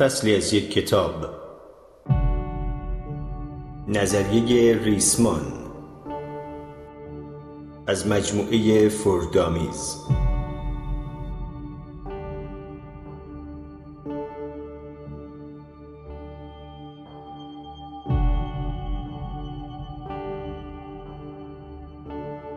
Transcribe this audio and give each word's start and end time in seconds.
فصلی 0.00 0.36
از 0.36 0.52
یک 0.54 0.72
کتاب. 0.72 1.26
نظریه 3.88 4.78
ریسمان. 4.82 5.40
از 7.86 8.06
مجموعه 8.06 8.88
فردامیز 8.88 9.96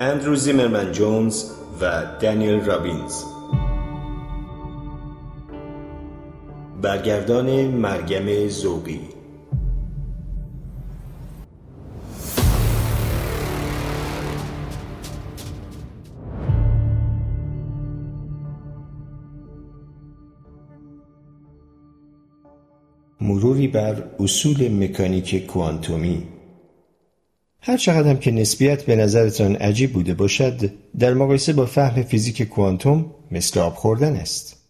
اندرو 0.01 0.35
زیمرمن 0.35 0.91
جونز 0.91 1.51
و 1.81 2.05
دانیل 2.21 2.65
رابینز. 2.65 3.32
برگردان 6.83 7.67
مرگم 7.67 8.47
زوقی 8.47 8.99
مروری 23.21 23.67
بر 23.67 24.03
اصول 24.19 24.83
مکانیک 24.83 25.47
کوانتومی. 25.47 26.23
هر 27.61 27.77
چقدر 27.77 28.13
که 28.13 28.31
نسبیت 28.31 28.83
به 28.83 28.95
نظرتان 28.95 29.55
عجیب 29.55 29.93
بوده 29.93 30.13
باشد 30.13 30.71
در 30.99 31.13
مقایسه 31.13 31.53
با 31.53 31.65
فهم 31.65 32.03
فیزیک 32.03 32.43
کوانتوم 32.43 33.05
مثل 33.31 33.59
آب 33.59 33.73
خوردن 33.73 34.15
است. 34.15 34.62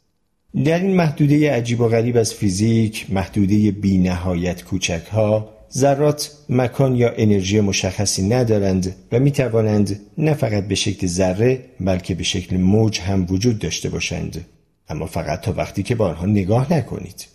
در 0.56 0.80
این 0.80 0.96
محدوده 0.96 1.52
عجیب 1.52 1.82
و 1.82 1.88
غریب 1.88 2.18
از 2.18 2.34
فیزیک 2.34 3.06
محدوده 3.10 3.72
بی 3.72 3.98
نهایت 3.98 4.64
کوچک 4.64 5.02
ها 5.12 5.50
ذرات 5.72 6.32
مکان 6.50 6.96
یا 6.96 7.14
انرژی 7.18 7.60
مشخصی 7.60 8.28
ندارند 8.28 8.96
و 9.12 9.20
می 9.20 9.32
توانند 9.32 10.00
نه 10.18 10.34
فقط 10.34 10.68
به 10.68 10.76
شکل 10.76 11.08
ذره 11.08 11.66
بلکه 11.80 12.16
به 12.16 12.24
شکل 12.24 12.58
موج 12.58 13.00
هم 13.00 13.26
وجود 13.30 13.60
داشته 13.60 13.90
باشند. 13.90 14.46
اما 14.90 15.06
فقط 15.06 15.42
تا 15.42 15.54
وقتی 15.54 15.84
که 15.84 15.96
به 15.96 16.04
آنها 16.04 16.26
نگاه 16.26 16.74
نکنید. 16.74 17.26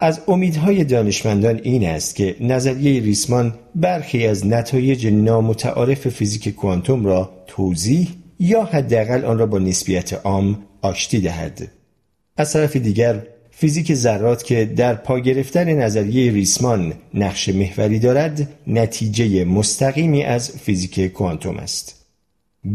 از 0.00 0.20
امیدهای 0.28 0.84
دانشمندان 0.84 1.60
این 1.62 1.86
است 1.86 2.16
که 2.16 2.36
نظریه 2.40 3.02
ریسمان 3.02 3.54
برخی 3.74 4.26
از 4.26 4.46
نتایج 4.46 5.06
نامتعارف 5.06 6.08
فیزیک 6.08 6.48
کوانتوم 6.48 7.06
را 7.06 7.44
توضیح 7.46 8.08
یا 8.38 8.64
حداقل 8.64 9.24
آن 9.24 9.38
را 9.38 9.46
با 9.46 9.58
نسبیت 9.58 10.12
عام 10.12 10.58
آشتی 10.82 11.20
دهد. 11.20 11.68
از 12.36 12.52
طرف 12.52 12.76
دیگر 12.76 13.22
فیزیک 13.50 13.94
ذرات 13.94 14.44
که 14.44 14.64
در 14.64 14.94
پا 14.94 15.18
گرفتن 15.18 15.72
نظریه 15.72 16.32
ریسمان 16.32 16.92
نقش 17.14 17.48
محوری 17.48 17.98
دارد 17.98 18.48
نتیجه 18.66 19.44
مستقیمی 19.44 20.22
از 20.24 20.50
فیزیک 20.50 21.12
کوانتوم 21.12 21.56
است. 21.56 22.04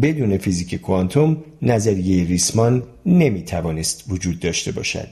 بدون 0.02 0.38
فیزیک 0.38 0.76
کوانتوم 0.76 1.38
نظریه 1.62 2.26
ریسمان 2.26 2.84
نمی 3.06 3.42
توانست 3.42 4.04
وجود 4.08 4.40
داشته 4.40 4.72
باشد. 4.72 5.10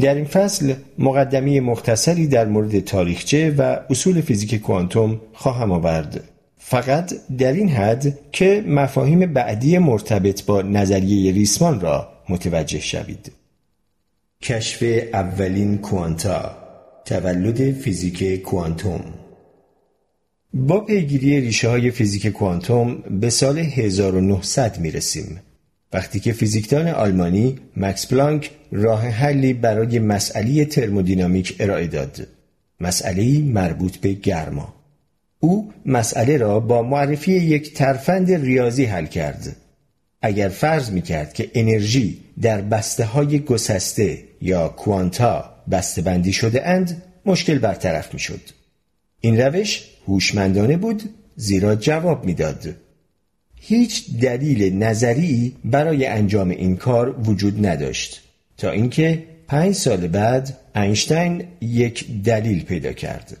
در 0.00 0.14
این 0.14 0.24
فصل 0.24 0.74
مقدمی 0.98 1.60
مختصری 1.60 2.26
در 2.26 2.44
مورد 2.46 2.80
تاریخچه 2.80 3.54
و 3.58 3.76
اصول 3.90 4.20
فیزیک 4.20 4.54
کوانتوم 4.54 5.20
خواهم 5.32 5.72
آورد. 5.72 6.24
فقط 6.58 7.14
در 7.38 7.52
این 7.52 7.68
حد 7.68 8.18
که 8.32 8.64
مفاهیم 8.66 9.32
بعدی 9.32 9.78
مرتبط 9.78 10.44
با 10.44 10.62
نظریه 10.62 11.32
ریسمان 11.32 11.80
را 11.80 12.08
متوجه 12.28 12.80
شوید. 12.80 13.39
کشف 14.42 14.82
اولین 15.12 15.78
کوانتا 15.78 16.56
تولد 17.04 17.72
فیزیک 17.72 18.42
کوانتوم. 18.42 19.04
با 20.54 20.80
پیگیری 20.80 21.40
ریشه 21.40 21.68
های 21.68 21.90
فیزیک 21.90 22.26
کوانتوم 22.26 23.02
به 23.20 23.30
سال 23.30 23.58
1900 23.58 24.78
می 24.78 24.90
رسیم 24.90 25.40
وقتی 25.92 26.20
که 26.20 26.32
فیزیکدان 26.32 26.88
آلمانی 26.88 27.58
مکس 27.76 28.06
پلانک 28.06 28.50
راه 28.72 29.08
حلی 29.08 29.52
برای 29.52 29.98
مسئله 29.98 30.64
ترمودینامیک 30.64 31.56
ارائه 31.60 31.86
داد. 31.86 32.26
مسئله 32.80 33.38
مربوط 33.38 33.96
به 33.96 34.12
گرما. 34.12 34.74
او 35.40 35.72
مسئله 35.86 36.36
را 36.36 36.60
با 36.60 36.82
معرفی 36.82 37.32
یک 37.32 37.74
ترفند 37.74 38.32
ریاضی 38.32 38.84
حل 38.84 39.06
کرد. 39.06 39.56
اگر 40.22 40.48
فرض 40.48 40.90
می 40.90 41.02
کرد 41.02 41.32
که 41.32 41.50
انرژی 41.54 42.18
در 42.42 42.60
بسته 42.60 43.04
های 43.04 43.38
گسسته 43.38 44.18
یا 44.40 44.68
کوانتا 44.68 45.50
بسته 45.70 46.02
بندی 46.02 46.32
شده 46.32 46.68
اند 46.68 47.02
مشکل 47.26 47.58
برطرف 47.58 48.14
می 48.14 48.20
شد. 48.20 48.40
این 49.20 49.40
روش 49.40 49.84
هوشمندانه 50.06 50.76
بود 50.76 51.02
زیرا 51.36 51.74
جواب 51.74 52.24
می‌داد. 52.24 52.76
هیچ 53.54 54.16
دلیل 54.20 54.74
نظری 54.74 55.56
برای 55.64 56.06
انجام 56.06 56.50
این 56.50 56.76
کار 56.76 57.20
وجود 57.20 57.66
نداشت 57.66 58.22
تا 58.56 58.70
اینکه 58.70 59.24
پنج 59.48 59.74
سال 59.74 60.08
بعد 60.08 60.58
اینشتین 60.76 61.44
یک 61.60 62.22
دلیل 62.22 62.64
پیدا 62.64 62.92
کرد. 62.92 63.36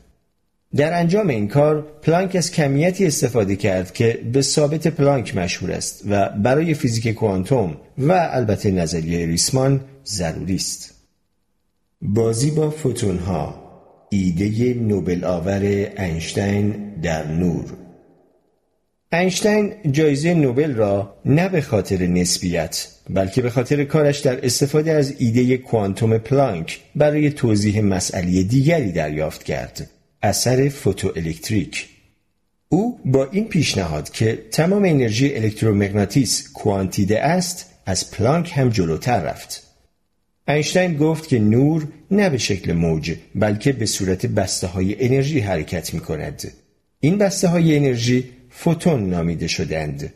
در 0.76 0.98
انجام 0.98 1.28
این 1.28 1.48
کار 1.48 1.82
پلانک 2.02 2.36
از 2.36 2.50
کمیتی 2.50 3.06
استفاده 3.06 3.56
کرد 3.56 3.92
که 3.92 4.18
به 4.32 4.42
ثابت 4.42 4.86
پلانک 4.86 5.36
مشهور 5.36 5.72
است 5.72 6.02
و 6.10 6.28
برای 6.28 6.74
فیزیک 6.74 7.08
کوانتوم 7.08 7.76
و 7.98 8.12
البته 8.12 8.70
نظریه 8.70 9.26
ریسمان 9.26 9.80
ضروری 10.04 10.54
است. 10.54 10.94
بازی 12.02 12.50
با 12.50 12.70
فوتون 12.70 13.18
ها 13.18 13.70
ایده 14.10 14.74
نوبل 14.74 15.24
آور 15.24 15.62
اینشتین 15.98 16.94
در 17.02 17.26
نور 17.26 17.64
اینشتین 19.12 19.72
جایزه 19.90 20.34
نوبل 20.34 20.74
را 20.74 21.14
نه 21.24 21.48
به 21.48 21.60
خاطر 21.60 22.06
نسبیت 22.06 22.88
بلکه 23.10 23.42
به 23.42 23.50
خاطر 23.50 23.84
کارش 23.84 24.18
در 24.18 24.46
استفاده 24.46 24.92
از 24.92 25.14
ایده 25.18 25.56
کوانتوم 25.56 26.18
پلانک 26.18 26.80
برای 26.96 27.30
توضیح 27.30 27.80
مسئله 27.80 28.42
دیگری 28.42 28.92
دریافت 28.92 29.42
کرد 29.42 29.90
اثر 30.22 30.68
فوتوالکتریک 30.68 31.88
او 32.68 33.00
با 33.04 33.28
این 33.32 33.48
پیشنهاد 33.48 34.10
که 34.10 34.38
تمام 34.50 34.84
انرژی 34.84 35.34
الکترومغناطیس 35.34 36.48
کوانتیده 36.52 37.20
است 37.22 37.66
از 37.86 38.10
پلانک 38.10 38.52
هم 38.54 38.68
جلوتر 38.68 39.20
رفت 39.20 39.70
اینشتین 40.48 40.96
گفت 40.96 41.28
که 41.28 41.38
نور 41.38 41.88
نه 42.10 42.30
به 42.30 42.38
شکل 42.38 42.72
موج 42.72 43.16
بلکه 43.34 43.72
به 43.72 43.86
صورت 43.86 44.26
بسته 44.26 44.66
های 44.66 45.06
انرژی 45.06 45.40
حرکت 45.40 45.94
می 45.94 46.00
کند. 46.00 46.52
این 47.00 47.18
بسته 47.18 47.48
های 47.48 47.76
انرژی 47.76 48.24
فوتون 48.50 49.10
نامیده 49.10 49.46
شدند. 49.46 50.12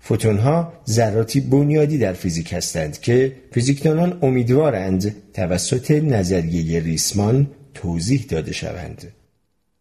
فوتون 0.00 0.38
ها 0.38 0.72
ذراتی 0.88 1.40
بنیادی 1.40 1.98
در 1.98 2.12
فیزیک 2.12 2.52
هستند 2.52 3.00
که 3.00 3.32
فیزیکدانان 3.52 4.18
امیدوارند 4.22 5.32
توسط 5.32 5.90
نظریه 5.90 6.80
ریسمان 6.80 7.50
توضیح 7.74 8.24
داده 8.28 8.52
شوند. 8.52 9.12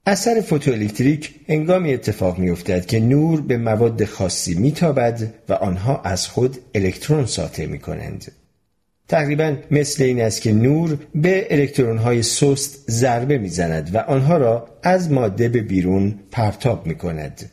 اثر 0.05 0.41
فوتوالکتریک 0.41 1.35
هنگامی 1.47 1.93
اتفاق 1.93 2.39
می 2.39 2.49
افتد 2.49 2.85
که 2.85 2.99
نور 2.99 3.41
به 3.41 3.57
مواد 3.57 4.05
خاصی 4.05 4.55
میتابد 4.55 5.33
و 5.49 5.53
آنها 5.53 6.01
از 6.01 6.27
خود 6.27 6.57
الکترون 6.75 7.25
ساطع 7.25 7.65
می 7.65 7.79
کنند. 7.79 8.31
تقریبا 9.07 9.55
مثل 9.71 10.03
این 10.03 10.21
است 10.21 10.41
که 10.41 10.51
نور 10.51 10.97
به 11.15 11.47
الکترون 11.49 11.97
های 11.97 12.23
سست 12.23 12.91
ضربه 12.91 13.37
می‌زند 13.37 13.95
و 13.95 13.97
آنها 13.97 14.37
را 14.37 14.69
از 14.83 15.11
ماده 15.11 15.49
به 15.49 15.61
بیرون 15.61 16.19
پرتاب 16.31 16.87
می 16.87 16.95
کند. 16.95 17.49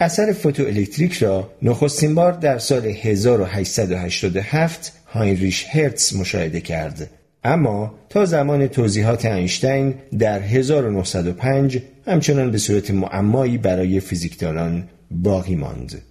اثر 0.00 0.32
فوتوالکتریک 0.32 1.12
را 1.12 1.52
نخستین 1.62 2.14
بار 2.14 2.32
در 2.32 2.58
سال 2.58 2.86
1887 2.86 4.92
هاینریش 5.06 5.66
هرتز 5.70 6.16
مشاهده 6.16 6.60
کرد 6.60 7.10
اما 7.44 7.94
تا 8.08 8.24
زمان 8.24 8.66
توضیحات 8.66 9.24
اینشتین 9.24 9.94
در 10.18 10.40
1905 10.40 11.78
همچنان 12.06 12.50
به 12.50 12.58
صورت 12.58 12.90
معمایی 12.90 13.58
برای 13.58 14.00
فیزیکدانان 14.00 14.88
باقی 15.10 15.54
ماند. 15.54 16.02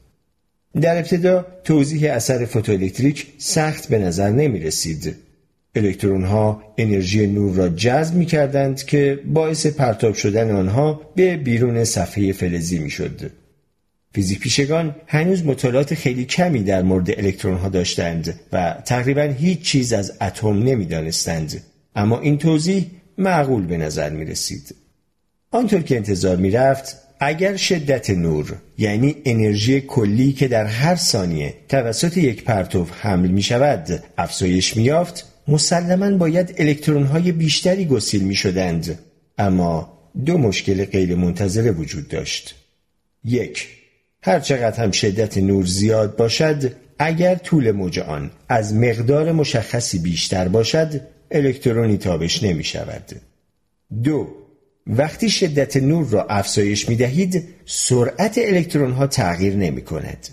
در 0.82 0.98
ابتدا 0.98 1.46
توضیح 1.64 2.14
اثر 2.14 2.46
فوتوالکتریک 2.46 3.28
سخت 3.38 3.90
به 3.90 4.00
نظر 4.00 4.30
نمی 4.30 4.60
رسید. 4.60 5.16
الکترون 5.76 6.24
ها 6.24 6.64
انرژی 6.78 7.28
نور 7.28 7.56
را 7.56 7.70
جذب 7.70 8.16
می 8.16 8.26
کردند 8.26 8.84
که 8.84 9.20
باعث 9.26 9.66
پرتاب 9.66 10.14
شدن 10.14 10.52
آنها 10.52 11.02
به 11.16 11.38
بیرون 11.38 11.84
صفحه 11.84 12.34
فلزی 12.34 12.80
می 12.80 12.90
شد. 12.90 13.32
فیزیک 14.14 14.40
پیشگان 14.40 14.96
هنوز 15.08 15.46
مطالعات 15.46 15.94
خیلی 15.94 16.26
کمی 16.26 16.64
در 16.64 16.82
مورد 16.82 17.12
الکترون 17.12 17.58
ها 17.58 17.70
داشتند 17.70 18.40
و 18.52 18.82
تقریبا 18.86 19.22
هیچ 19.22 19.62
چیز 19.62 19.94
از 19.94 20.18
اتم 20.22 20.64
نمی‌دانستند. 20.64 21.64
اما 21.96 22.20
این 22.20 22.38
توضیح 22.38 22.86
معقول 23.18 23.66
به 23.66 23.78
نظر 23.78 24.10
می 24.10 24.26
رسید. 24.26 24.76
آنطور 25.52 25.82
که 25.82 25.96
انتظار 25.96 26.36
می 26.36 26.52
رفت 26.52 26.98
اگر 27.20 27.56
شدت 27.56 28.10
نور 28.10 28.58
یعنی 28.78 29.16
انرژی 29.26 29.82
کلی 29.82 30.34
که 30.34 30.48
در 30.48 30.66
هر 30.66 30.96
ثانیه 30.96 31.54
توسط 31.70 32.18
یک 32.18 32.44
پرتو 32.44 32.88
حمل 33.02 33.28
می 33.28 33.42
شود 33.42 34.04
افزایش 34.18 34.78
می 34.78 34.84
یافت 34.84 35.26
مسلما 35.48 36.18
باید 36.18 36.56
الکترون 36.58 37.04
های 37.04 37.32
بیشتری 37.32 37.86
گسیل 37.86 38.24
می 38.24 38.36
شدند 38.36 39.00
اما 39.38 39.98
دو 40.26 40.38
مشکل 40.38 40.86
غیر 40.86 41.16
منتظره 41.16 41.72
وجود 41.72 42.08
داشت. 42.08 42.56
یک 43.24 43.81
هر 44.24 44.40
چقدر 44.40 44.84
هم 44.84 44.92
شدت 44.92 45.38
نور 45.38 45.66
زیاد 45.66 46.16
باشد 46.16 46.72
اگر 47.00 47.36
طول 47.36 47.72
موج 47.72 48.00
آن 48.00 48.32
از 48.50 48.74
مقدار 48.74 49.32
مشخصی 49.32 50.00
بیشتر 50.00 50.48
باشد 50.48 51.02
الکترونی 51.32 51.98
تابش 51.98 52.44
نمی 52.44 52.64
شود. 52.64 53.12
دو 54.04 54.28
وقتی 54.88 55.30
شدت 55.30 55.78
نور 55.78 56.08
را 56.10 56.26
افزایش 56.30 56.90
می 56.90 56.96
دهید 56.96 57.44
سرعت 57.66 58.38
الکترون 58.38 58.92
ها 58.92 59.08
تغییر 59.08 59.56
نمی 59.56 59.82
کند. 59.82 60.28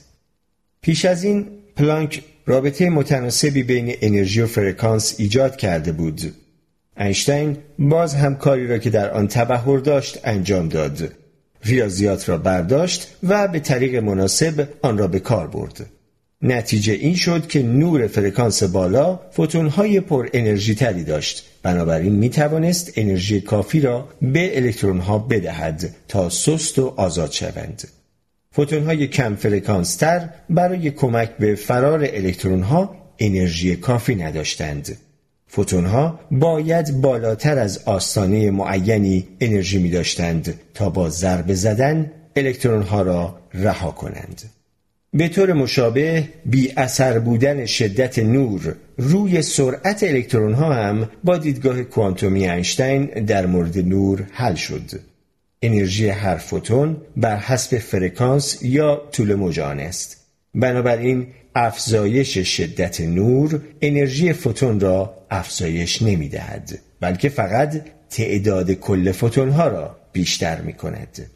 پیش 0.80 1.04
از 1.04 1.24
این 1.24 1.46
پلانک 1.76 2.22
رابطه 2.46 2.90
متناسبی 2.90 3.62
بین 3.62 3.94
انرژی 4.00 4.40
و 4.40 4.46
فرکانس 4.46 5.14
ایجاد 5.18 5.56
کرده 5.56 5.92
بود. 5.92 6.34
اینشتین 6.98 7.56
باز 7.78 8.14
هم 8.14 8.36
کاری 8.36 8.66
را 8.66 8.78
که 8.78 8.90
در 8.90 9.10
آن 9.10 9.28
تبهر 9.28 9.78
داشت 9.78 10.18
انجام 10.24 10.68
داد. 10.68 11.12
ریاضیات 11.64 12.28
را 12.28 12.38
برداشت 12.38 13.08
و 13.22 13.48
به 13.48 13.60
طریق 13.60 13.96
مناسب 13.96 14.68
آن 14.82 14.98
را 14.98 15.06
به 15.06 15.20
کار 15.20 15.46
برد. 15.46 15.86
نتیجه 16.42 16.92
این 16.92 17.14
شد 17.14 17.46
که 17.46 17.62
نور 17.62 18.06
فرکانس 18.06 18.62
بالا 18.62 19.20
فوتونهای 19.30 20.00
پر 20.00 20.28
انرژی 20.32 20.74
تری 20.74 21.04
داشت. 21.04 21.44
بنابراین 21.62 22.12
می 22.12 22.30
توانست 22.30 22.92
انرژی 22.96 23.40
کافی 23.40 23.80
را 23.80 24.08
به 24.22 24.56
الکترون 24.56 25.00
ها 25.00 25.18
بدهد 25.18 25.94
تا 26.08 26.28
سست 26.28 26.78
و 26.78 26.94
آزاد 26.96 27.30
شوند. 27.30 27.88
فوتونهای 28.52 29.06
کم 29.06 29.34
فرکانس 29.34 29.96
تر 29.96 30.28
برای 30.50 30.90
کمک 30.90 31.36
به 31.36 31.54
فرار 31.54 32.00
الکترون 32.02 32.62
ها 32.62 32.96
انرژی 33.18 33.76
کافی 33.76 34.14
نداشتند. 34.14 34.96
فوتونها 35.48 36.20
باید 36.30 37.00
بالاتر 37.00 37.58
از 37.58 37.80
آستانه 37.84 38.50
معینی 38.50 39.28
انرژی 39.40 39.78
می 39.78 39.90
داشتند 39.90 40.54
تا 40.74 40.90
با 40.90 41.08
ضربه 41.08 41.54
زدن 41.54 42.10
الکترون 42.36 42.82
ها 42.82 43.02
را 43.02 43.38
رها 43.54 43.90
کنند. 43.90 44.42
به 45.14 45.28
طور 45.28 45.52
مشابه 45.52 46.28
بی 46.46 46.72
اثر 46.76 47.18
بودن 47.18 47.66
شدت 47.66 48.18
نور 48.18 48.74
روی 48.98 49.42
سرعت 49.42 50.02
الکترون 50.02 50.54
ها 50.54 50.74
هم 50.74 51.08
با 51.24 51.36
دیدگاه 51.36 51.82
کوانتومی 51.82 52.48
اینشتین 52.48 53.04
در 53.04 53.46
مورد 53.46 53.78
نور 53.78 54.26
حل 54.32 54.54
شد. 54.54 54.90
انرژی 55.62 56.08
هر 56.08 56.36
فوتون 56.36 56.96
بر 57.16 57.36
حسب 57.36 57.78
فرکانس 57.78 58.62
یا 58.62 59.02
طول 59.12 59.34
موج 59.34 59.60
آن 59.60 59.80
است. 59.80 60.16
بنابراین 60.54 61.26
افزایش 61.54 62.38
شدت 62.38 63.00
نور 63.00 63.62
انرژی 63.82 64.32
فوتون 64.32 64.80
را 64.80 65.26
افزایش 65.30 66.02
نمی 66.02 66.28
دهد 66.28 66.78
بلکه 67.00 67.28
فقط 67.28 67.82
تعداد 68.10 68.72
کل 68.72 69.12
فوتون 69.12 69.48
ها 69.50 69.68
را 69.68 69.96
بیشتر 70.12 70.60
می 70.60 70.72
کند. 70.72 71.30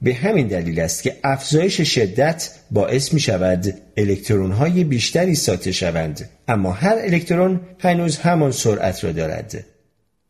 به 0.00 0.14
همین 0.14 0.46
دلیل 0.46 0.80
است 0.80 1.02
که 1.02 1.16
افزایش 1.24 1.80
شدت 1.80 2.50
باعث 2.70 3.14
می 3.14 3.20
شود 3.20 3.74
الکترون 3.96 4.52
های 4.52 4.84
بیشتری 4.84 5.34
ساطع 5.34 5.70
شوند 5.70 6.28
اما 6.48 6.72
هر 6.72 6.96
الکترون 6.98 7.60
هنوز 7.78 8.18
همان 8.18 8.50
سرعت 8.50 9.04
را 9.04 9.12
دارد. 9.12 9.64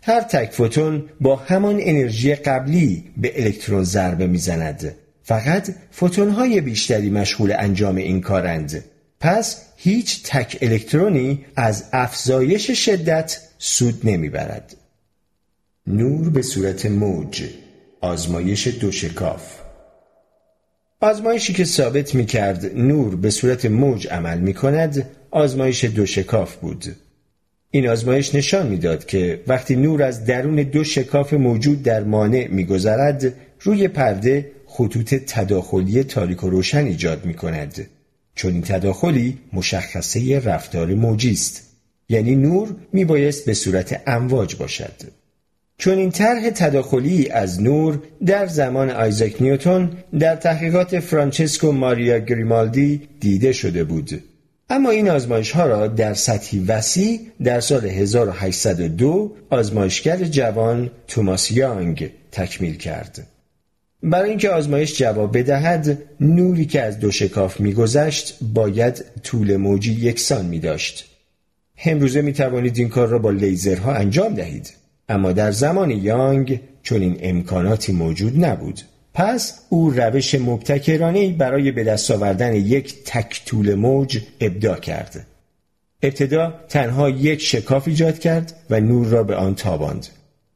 هر 0.02 0.20
تک 0.20 0.50
فوتون 0.50 1.04
با 1.20 1.36
همان 1.36 1.78
انرژی 1.80 2.34
قبلی 2.34 3.04
به 3.16 3.44
الکترون 3.44 3.84
ضربه 3.84 4.26
می‌زند 4.26 4.94
فقط 5.22 5.70
فوتون 5.90 6.30
های 6.30 6.60
بیشتری 6.60 7.10
مشغول 7.10 7.54
انجام 7.58 7.96
این 7.96 8.20
کارند 8.20 8.84
پس 9.20 9.62
هیچ 9.76 10.22
تک 10.24 10.58
الکترونی 10.62 11.44
از 11.56 11.84
افزایش 11.92 12.70
شدت 12.70 13.40
سود 13.58 14.00
نمی‌برد. 14.04 14.76
نور 15.86 16.30
به 16.30 16.42
صورت 16.42 16.86
موج 16.86 17.44
آزمایش 18.00 18.68
دو 18.68 18.92
شکاف 18.92 19.60
آزمایشی 21.00 21.52
که 21.52 21.64
ثابت 21.64 22.14
می 22.14 22.26
کرد 22.26 22.78
نور 22.78 23.16
به 23.16 23.30
صورت 23.30 23.66
موج 23.66 24.08
عمل 24.08 24.38
می 24.38 24.54
کند 24.54 25.10
آزمایش 25.30 25.84
دو 25.84 26.06
شکاف 26.06 26.56
بود. 26.56 26.84
این 27.70 27.88
آزمایش 27.88 28.34
نشان 28.34 28.66
می‌داد 28.66 29.06
که 29.06 29.42
وقتی 29.46 29.76
نور 29.76 30.02
از 30.02 30.24
درون 30.24 30.56
دو 30.56 30.84
شکاف 30.84 31.32
موجود 31.32 31.82
در 31.82 32.04
مانع 32.04 32.48
میگذرد 32.50 33.32
روی 33.60 33.88
پرده 33.88 34.50
خطوط 34.66 35.14
تداخلی 35.14 36.02
تاریک 36.02 36.44
و 36.44 36.50
روشن 36.50 36.84
ایجاد 36.84 37.24
می 37.24 37.34
کند. 37.34 37.86
چون 38.36 38.52
این 38.52 38.62
تداخلی 38.62 39.38
مشخصه 39.52 40.40
رفتار 40.40 40.94
موجی 40.94 41.32
است. 41.32 41.62
یعنی 42.08 42.36
نور 42.36 42.76
میبایست 42.92 43.44
به 43.44 43.54
صورت 43.54 44.02
امواج 44.06 44.56
باشد. 44.56 44.94
چون 45.78 45.98
این 45.98 46.10
طرح 46.10 46.50
تداخلی 46.50 47.28
از 47.28 47.62
نور 47.62 48.02
در 48.26 48.46
زمان 48.46 48.90
آیزاک 48.90 49.42
نیوتون 49.42 49.90
در 50.18 50.36
تحقیقات 50.36 51.00
فرانچسکو 51.00 51.72
ماریا 51.72 52.18
گریمالدی 52.18 53.08
دیده 53.20 53.52
شده 53.52 53.84
بود. 53.84 54.22
اما 54.70 54.90
این 54.90 55.10
آزمایش 55.10 55.50
ها 55.50 55.66
را 55.66 55.86
در 55.86 56.14
سطحی 56.14 56.58
وسیع 56.60 57.20
در 57.42 57.60
سال 57.60 57.86
1802 57.86 59.36
آزمایشگر 59.50 60.16
جوان 60.16 60.90
توماس 61.08 61.50
یانگ 61.50 62.10
تکمیل 62.32 62.76
کرد. 62.76 63.26
برای 64.02 64.31
اینکه 64.31 64.50
آزمایش 64.50 64.98
جواب 64.98 65.38
بدهد 65.38 65.98
نوری 66.20 66.64
که 66.64 66.82
از 66.82 66.98
دو 66.98 67.10
شکاف 67.10 67.60
میگذشت 67.60 68.38
باید 68.54 69.04
طول 69.22 69.56
موجی 69.56 69.93
یکسان 69.93 70.46
می 70.46 70.58
داشت. 70.58 71.10
امروزه 71.84 72.22
می 72.22 72.32
توانید 72.32 72.78
این 72.78 72.88
کار 72.88 73.08
را 73.08 73.19
با 73.19 73.31
لیزرها 73.31 73.93
انجام 73.93 74.34
دهید. 74.34 74.72
اما 75.08 75.32
در 75.32 75.50
زمان 75.50 75.90
یانگ 75.90 76.60
چون 76.82 77.00
این 77.02 77.16
امکاناتی 77.20 77.93
موجود 77.93 78.44
نبود. 78.44 78.81
پس 79.14 79.60
او 79.69 79.90
روش 79.90 80.34
مبتکرانه 80.34 81.28
برای 81.32 81.70
به 81.72 81.84
دست 81.84 82.10
آوردن 82.10 82.54
یک 82.54 82.94
تک 83.04 83.42
طول 83.46 83.75
موج 83.75 84.20
ابدا 84.40 84.75
کرد. 84.75 85.26
ابتدا 86.02 86.54
تنها 86.69 87.10
یک 87.10 87.42
شکاف 87.42 87.88
ایجاد 87.88 88.19
کرد 88.19 88.54
و 88.70 88.81
نور 88.81 89.06
را 89.06 89.22
به 89.22 89.37
آن 89.37 89.54
تاباند. 89.54 90.06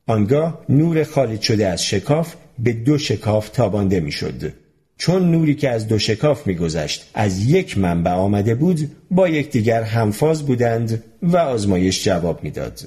آنگاه 0.07 0.65
نور 0.69 1.05
خارج 1.05 1.41
شده 1.41 1.67
از 1.67 1.85
شکاف 1.85 2.35
به 2.65 2.73
دو 2.73 2.99
شکاف 2.99 3.49
تابانده 3.49 4.01
می‌شد. 4.01 4.53
چون 4.99 5.31
نوری 5.31 5.55
که 5.55 5.71
از 5.71 5.89
دو 5.89 5.99
شکاف 5.99 6.47
میگذشت 6.47 7.11
از 7.15 7.51
یک 7.51 7.79
منبع 7.79 8.11
آمده 8.11 8.55
بود 8.55 8.91
با 9.11 9.29
یکدیگر 9.29 9.83
همفاز 9.83 10.47
بودند 10.47 11.05
و 11.23 11.37
آزمایش 11.37 12.05
جواب 12.05 12.45
می‌داد. 12.45 12.81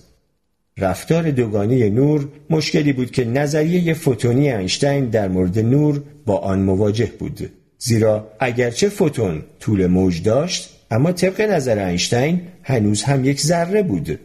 رفتار 0.77 1.31
دوگانی 1.31 1.89
نور 1.89 2.27
مشکلی 2.49 2.93
بود 2.93 3.11
که 3.11 3.25
نظریه 3.25 3.93
فوتونی 3.93 4.51
اینشتین 4.51 5.05
در 5.05 5.27
مورد 5.27 5.59
نور 5.59 6.03
با 6.25 6.37
آن 6.37 6.59
مواجه 6.59 7.11
بود 7.19 7.51
زیرا 7.77 8.27
اگرچه 8.39 8.89
فوتون 8.89 9.43
طول 9.59 9.87
موج 9.87 10.23
داشت 10.23 10.69
اما 10.91 11.11
طبق 11.11 11.41
نظر 11.41 11.85
اینشتین 11.85 12.41
هنوز 12.63 13.03
هم 13.03 13.25
یک 13.25 13.41
ذره 13.41 13.83
بود 13.83 14.19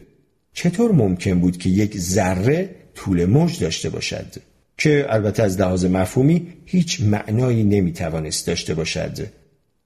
چطور 0.53 0.91
ممکن 0.91 1.39
بود 1.39 1.57
که 1.57 1.69
یک 1.69 1.97
ذره 1.97 2.69
طول 2.95 3.25
موج 3.25 3.59
داشته 3.59 3.89
باشد 3.89 4.48
که 4.79 5.05
البته 5.09 5.43
از 5.43 5.61
لحاظ 5.61 5.85
مفهومی 5.85 6.47
هیچ 6.65 7.01
معنایی 7.01 7.63
نمی‌توانست 7.63 8.47
داشته 8.47 8.73
باشد. 8.73 9.17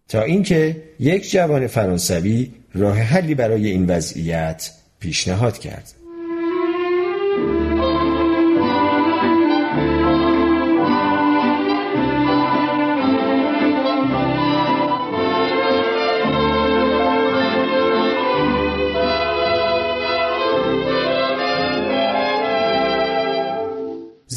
تا 0.08 0.22
اینکه 0.22 0.84
یک 1.00 1.32
جوان 1.32 1.68
فرانسوی 1.68 2.52
راه 2.74 2.98
حلی 2.98 3.36
برای 3.36 3.68
این 3.68 3.86
وضعیت 3.86 4.72
پیشنهاد 5.00 5.58
کرد. 5.58 5.94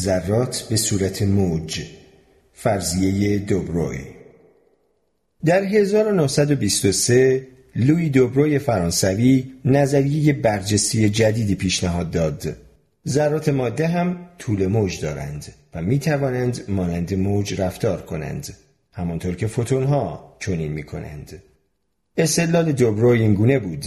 ذرات 0.07 0.67
به 0.71 0.77
صورت 0.77 1.23
موج. 1.23 1.83
فرضیه 2.53 3.39
دوبروی. 3.39 3.99
در 5.45 5.63
1923 5.63 7.47
لوی 7.77 8.09
دوبروی 8.09 8.59
فرانسوی 8.59 9.45
نظریه 9.65 10.33
برجستی 10.33 11.09
جدیدی 11.09 11.55
پیشنهاد 11.55 12.11
داد. 12.11 12.57
ذرات 13.09 13.49
ماده 13.49 13.89
هم 13.89 14.29
طول 14.39 14.67
موج 14.67 15.01
دارند 15.01 15.47
و 15.75 15.83
می 15.83 15.99
توانند 15.99 16.61
مانند 16.69 17.15
موج 17.15 17.61
رفتار 17.61 18.03
کنند. 18.03 18.55
همانطور 18.93 19.35
که 19.37 19.47
فوتون 19.47 19.85
ها 19.85 20.37
چنین 20.41 20.73
می 20.73 20.83
کنند 20.83 21.43
استدلال 22.17 22.73
دوبروی 22.73 23.23
این 23.23 23.35
گونه 23.35 23.59
بود. 23.59 23.85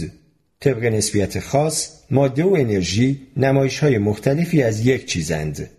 طبق 0.60 0.84
نسبیت 0.84 1.40
خاص 1.40 1.90
ماده 2.10 2.44
و 2.44 2.54
انرژی 2.54 3.26
نمایش 3.36 3.78
های 3.78 3.98
مختلفی 3.98 4.62
از 4.62 4.86
یک 4.86 5.06
چیزند. 5.06 5.70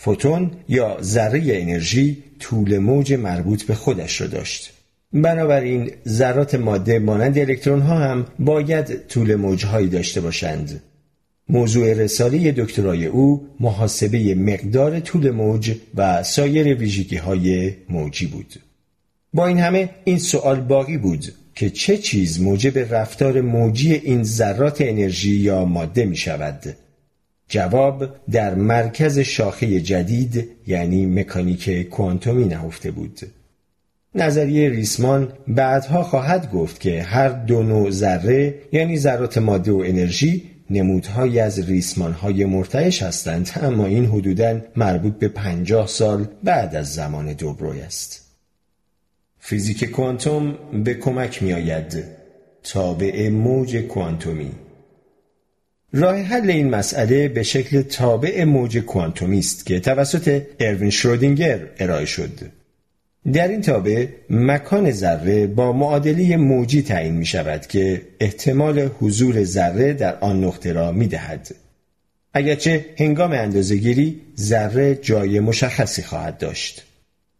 فوتون 0.00 0.50
یا 0.68 0.98
ذره 1.02 1.42
انرژی 1.44 2.22
طول 2.40 2.78
موج 2.78 3.12
مربوط 3.12 3.62
به 3.62 3.74
خودش 3.74 4.20
را 4.20 4.26
داشت 4.26 4.72
بنابراین 5.12 5.90
ذرات 6.08 6.54
ماده 6.54 6.98
مانند 6.98 7.38
الکترون 7.38 7.80
ها 7.80 7.98
هم 7.98 8.26
باید 8.38 9.06
طول 9.06 9.34
موجهایی 9.34 9.88
داشته 9.88 10.20
باشند. 10.20 10.82
موضوع 11.48 11.92
رساله 11.92 12.52
دکترای 12.52 13.06
او 13.06 13.48
محاسبه 13.60 14.34
مقدار 14.34 15.00
طول 15.00 15.30
موج 15.30 15.74
و 15.94 16.22
سایر 16.22 16.74
ویژگی 16.74 17.16
های 17.16 17.74
موجی 17.88 18.26
بود. 18.26 18.54
با 19.34 19.46
این 19.46 19.58
همه 19.58 19.90
این 20.04 20.18
سوال 20.18 20.60
باقی 20.60 20.98
بود 20.98 21.32
که 21.54 21.70
چه 21.70 21.96
چیز 21.96 22.40
موجب 22.40 22.94
رفتار 22.94 23.40
موجی 23.40 23.94
این 23.94 24.22
ذرات 24.22 24.80
انرژی 24.80 25.34
یا 25.36 25.64
ماده 25.64 26.04
می 26.04 26.16
شود؟ 26.16 26.76
جواب 27.48 28.06
در 28.30 28.54
مرکز 28.54 29.18
شاخه 29.18 29.80
جدید 29.80 30.48
یعنی 30.66 31.06
مکانیک 31.06 31.88
کوانتومی 31.88 32.44
نهفته 32.44 32.90
بود. 32.90 33.20
نظریه 34.14 34.68
ریسمان 34.68 35.32
بعدها 35.48 36.02
خواهد 36.02 36.52
گفت 36.52 36.80
که 36.80 37.02
هر 37.02 37.28
دو 37.28 37.62
نوع 37.62 37.90
ذره 37.90 38.54
یعنی 38.72 38.98
ذرات 38.98 39.38
ماده 39.38 39.72
و 39.72 39.82
انرژی 39.86 40.42
نمودهایی 40.70 41.40
از 41.40 41.68
ریسمانهای 41.68 42.44
مرتعش 42.44 43.02
هستند 43.02 43.50
اما 43.62 43.86
این 43.86 44.06
حدوداً 44.06 44.60
مربوط 44.76 45.18
به 45.18 45.28
پنجاه 45.28 45.86
سال 45.86 46.28
بعد 46.44 46.74
از 46.74 46.94
زمان 46.94 47.32
دوبروی 47.32 47.80
است. 47.80 48.28
فیزیک 49.38 49.84
کوانتوم 49.84 50.58
به 50.84 50.94
کمک 50.94 51.42
می 51.42 51.52
آید 51.52 52.04
تابع 52.62 53.28
موج 53.28 53.76
کوانتومی 53.76 54.50
راه 55.92 56.16
حل 56.16 56.50
این 56.50 56.70
مسئله 56.70 57.28
به 57.28 57.42
شکل 57.42 57.82
تابع 57.82 58.44
موج 58.44 58.78
کوانتومی 58.78 59.38
است 59.38 59.66
که 59.66 59.80
توسط 59.80 60.42
اروین 60.60 60.90
شرودینگر 60.90 61.60
ارائه 61.78 62.04
شد. 62.04 62.30
در 63.32 63.48
این 63.48 63.60
تابع 63.60 64.06
مکان 64.30 64.90
ذره 64.90 65.46
با 65.46 65.72
معادله 65.72 66.36
موجی 66.36 66.82
تعیین 66.82 67.14
می 67.14 67.26
شود 67.26 67.66
که 67.66 68.02
احتمال 68.20 68.90
حضور 69.00 69.44
ذره 69.44 69.92
در 69.92 70.18
آن 70.18 70.44
نقطه 70.44 70.72
را 70.72 70.92
می 70.92 71.06
دهد. 71.06 71.54
اگرچه 72.34 72.86
هنگام 72.98 73.32
اندازهگیری 73.32 74.20
ذره 74.38 74.94
جای 74.94 75.40
مشخصی 75.40 76.02
خواهد 76.02 76.38
داشت. 76.38 76.84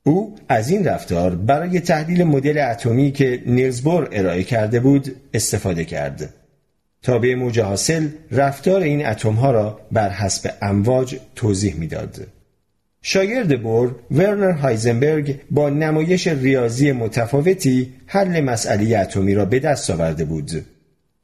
او 0.02 0.36
از 0.48 0.70
این 0.70 0.84
رفتار 0.84 1.34
برای 1.34 1.80
تحلیل 1.80 2.24
مدل 2.24 2.58
اتمی 2.70 3.12
که 3.12 3.42
نیلزبور 3.46 4.08
ارائه 4.12 4.42
کرده 4.42 4.80
بود 4.80 5.16
استفاده 5.34 5.84
کرد. 5.84 6.34
تابع 7.02 7.34
موج 7.34 7.60
حاصل 7.60 8.08
رفتار 8.30 8.80
این 8.80 9.06
اتم 9.06 9.32
ها 9.32 9.50
را 9.50 9.80
بر 9.92 10.10
حسب 10.10 10.50
امواج 10.62 11.16
توضیح 11.34 11.74
می‌داد. 11.76 12.26
شاگرد 13.02 13.62
بور 13.62 13.94
ورنر 14.10 14.50
هایزنبرگ 14.50 15.40
با 15.50 15.70
نمایش 15.70 16.26
ریاضی 16.26 16.92
متفاوتی 16.92 17.92
حل 18.06 18.40
مسئله 18.40 18.98
اتمی 18.98 19.34
را 19.34 19.44
به 19.44 19.58
دست 19.58 19.90
آورده 19.90 20.24
بود. 20.24 20.50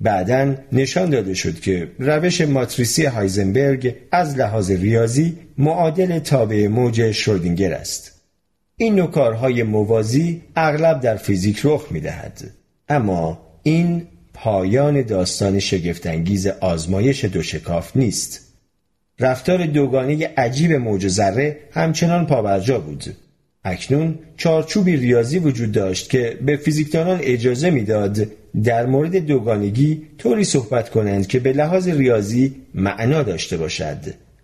بعدا 0.01 0.55
نشان 0.73 1.11
داده 1.11 1.35
شد 1.35 1.61
که 1.61 1.89
روش 1.99 2.41
ماتریسی 2.41 3.05
هایزنبرگ 3.05 3.95
از 4.13 4.37
لحاظ 4.39 4.71
ریاضی 4.71 5.39
معادل 5.59 6.19
تابع 6.19 6.67
موج 6.67 7.11
شرودینگر 7.11 7.73
است. 7.73 8.21
این 8.77 8.95
نوع 8.95 9.11
کارهای 9.11 9.63
موازی 9.63 10.43
اغلب 10.57 11.01
در 11.01 11.17
فیزیک 11.17 11.61
رخ 11.65 11.87
می 11.91 12.01
دهد. 12.01 12.51
اما 12.89 13.41
این 13.63 14.07
پایان 14.35 15.03
داستان 15.03 15.59
شگفتانگیز 15.59 16.47
آزمایش 16.47 17.25
دوشکاف 17.25 17.97
نیست. 17.97 18.41
رفتار 19.21 19.67
دوگانه 19.67 20.27
عجیب 20.37 20.73
موج 20.73 21.09
ذره 21.09 21.59
همچنان 21.73 22.27
پاورجا 22.27 22.79
بود. 22.79 23.17
اکنون 23.65 24.19
چارچوبی 24.37 24.97
ریاضی 24.97 25.39
وجود 25.39 25.73
داشت 25.73 26.11
که 26.11 26.39
به 26.47 26.57
فیزیکدانان 26.57 27.21
اجازه 27.23 27.71
می‌داد 27.71 28.27
در 28.65 28.87
مورد 28.87 29.17
دوگانگی 29.17 30.03
طوری 30.19 30.45
صحبت 30.45 30.91
کنند 30.91 31.27
که 31.27 31.39
به 31.41 31.53
لحاظ 31.53 31.89
ریاضی 31.89 32.55
معنا 32.75 33.23
داشته 33.23 33.57
باشد 33.57 33.99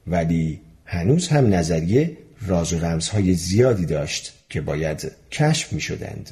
ولی 0.06 0.60
هنوز 0.84 1.28
هم 1.28 1.54
نظریه 1.54 2.16
راز 2.46 2.72
و 2.72 2.78
رمزهای 2.78 3.34
زیادی 3.34 3.86
داشت 3.86 4.32
که 4.48 4.60
باید 4.60 5.12
کشف 5.30 5.72
می 5.72 5.80
شدند. 5.80 6.30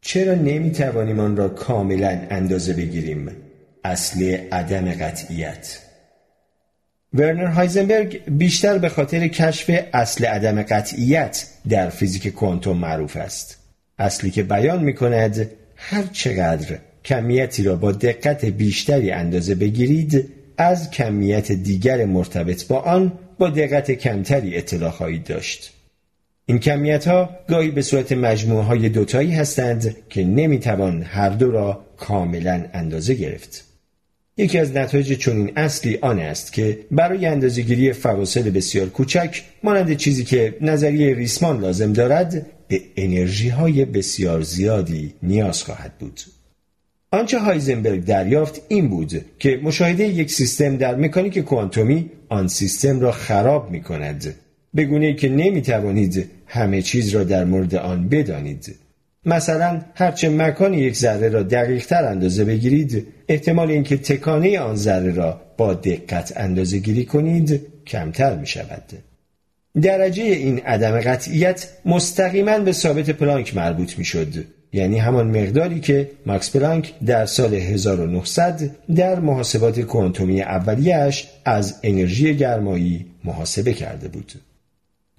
چرا 0.00 0.34
نمی 0.34 0.70
توانیم 0.70 1.20
آن 1.20 1.36
را 1.36 1.48
کاملا 1.48 2.20
اندازه 2.30 2.72
بگیریم؟ 2.72 3.30
اصل 3.84 4.36
عدم 4.52 4.92
قطعیت 4.92 5.78
ورنر 7.14 7.46
هایزنبرگ 7.46 8.22
بیشتر 8.28 8.78
به 8.78 8.88
خاطر 8.88 9.28
کشف 9.28 9.84
اصل 9.92 10.24
عدم 10.24 10.62
قطعیت 10.62 11.46
در 11.68 11.90
فیزیک 11.90 12.28
کوانتوم 12.28 12.76
معروف 12.78 13.16
است. 13.16 13.58
اصلی 13.98 14.30
که 14.30 14.42
بیان 14.42 14.84
می 14.84 14.94
کند 14.94 15.50
هر 15.76 16.02
چقدر 16.12 16.78
کمیتی 17.04 17.62
را 17.62 17.76
با 17.76 17.92
دقت 17.92 18.44
بیشتری 18.44 19.10
اندازه 19.10 19.54
بگیرید 19.54 20.28
از 20.56 20.90
کمیت 20.90 21.52
دیگر 21.52 22.04
مرتبط 22.04 22.66
با 22.66 22.78
آن 22.78 23.12
با 23.38 23.50
دقت 23.50 23.90
کمتری 23.90 24.56
اطلاع 24.56 24.90
خواهید 24.90 25.24
داشت. 25.24 25.77
این 26.50 26.58
کمیت 26.58 27.08
ها 27.08 27.30
گاهی 27.48 27.70
به 27.70 27.82
صورت 27.82 28.12
مجموعه 28.12 28.64
های 28.64 28.88
دوتایی 28.88 29.32
هستند 29.32 29.96
که 30.08 30.24
نمی‌توان 30.24 31.02
هر 31.02 31.28
دو 31.28 31.50
را 31.50 31.84
کاملا 31.96 32.64
اندازه 32.72 33.14
گرفت. 33.14 33.64
یکی 34.36 34.58
از 34.58 34.76
نتایج 34.76 35.12
چنین 35.12 35.52
اصلی 35.56 35.98
آن 36.02 36.18
است 36.18 36.52
که 36.52 36.78
برای 36.90 37.26
اندازهگیری 37.26 37.92
فواصل 37.92 38.50
بسیار 38.50 38.88
کوچک 38.88 39.42
مانند 39.62 39.96
چیزی 39.96 40.24
که 40.24 40.54
نظریه 40.60 41.14
ریسمان 41.14 41.60
لازم 41.60 41.92
دارد 41.92 42.46
به 42.68 42.80
انرژی 42.96 43.48
های 43.48 43.84
بسیار 43.84 44.42
زیادی 44.42 45.14
نیاز 45.22 45.62
خواهد 45.62 45.98
بود. 45.98 46.20
آنچه 47.10 47.38
هایزنبرگ 47.38 48.04
دریافت 48.04 48.62
این 48.68 48.88
بود 48.88 49.24
که 49.38 49.60
مشاهده 49.62 50.04
یک 50.04 50.30
سیستم 50.30 50.76
در 50.76 50.96
مکانیک 50.96 51.38
کوانتومی 51.38 52.10
آن 52.28 52.48
سیستم 52.48 53.00
را 53.00 53.12
خراب 53.12 53.70
می 53.70 53.82
کند 53.82 54.34
به 54.74 54.84
گونه 54.84 55.14
که 55.14 55.28
نمی 55.28 55.62
توانید 55.62 56.30
همه 56.48 56.82
چیز 56.82 57.08
را 57.08 57.24
در 57.24 57.44
مورد 57.44 57.74
آن 57.74 58.08
بدانید 58.08 58.76
مثلا 59.26 59.80
هرچه 59.94 60.28
مکان 60.28 60.74
یک 60.74 60.96
ذره 60.96 61.28
را 61.28 61.42
دقیق 61.42 61.86
تر 61.86 62.04
اندازه 62.04 62.44
بگیرید 62.44 63.06
احتمال 63.28 63.70
اینکه 63.70 63.96
تکانه 63.96 64.58
آن 64.58 64.76
ذره 64.76 65.12
را 65.12 65.40
با 65.56 65.74
دقت 65.74 66.32
اندازه 66.36 66.78
گیری 66.78 67.04
کنید 67.04 67.60
کمتر 67.86 68.36
می 68.36 68.46
شود. 68.46 68.82
درجه 69.82 70.22
این 70.22 70.58
عدم 70.58 71.00
قطعیت 71.00 71.68
مستقیما 71.84 72.58
به 72.58 72.72
ثابت 72.72 73.10
پلانک 73.10 73.56
مربوط 73.56 73.98
می 73.98 74.04
شد 74.04 74.44
یعنی 74.72 74.98
همان 74.98 75.26
مقداری 75.26 75.80
که 75.80 76.10
ماکس 76.26 76.56
پلانک 76.56 76.94
در 77.06 77.26
سال 77.26 77.54
1900 77.54 78.70
در 78.94 79.20
محاسبات 79.20 79.80
کوانتومی 79.80 80.42
اولیش 80.42 81.26
از 81.44 81.80
انرژی 81.82 82.36
گرمایی 82.36 83.06
محاسبه 83.24 83.72
کرده 83.72 84.08
بود. 84.08 84.32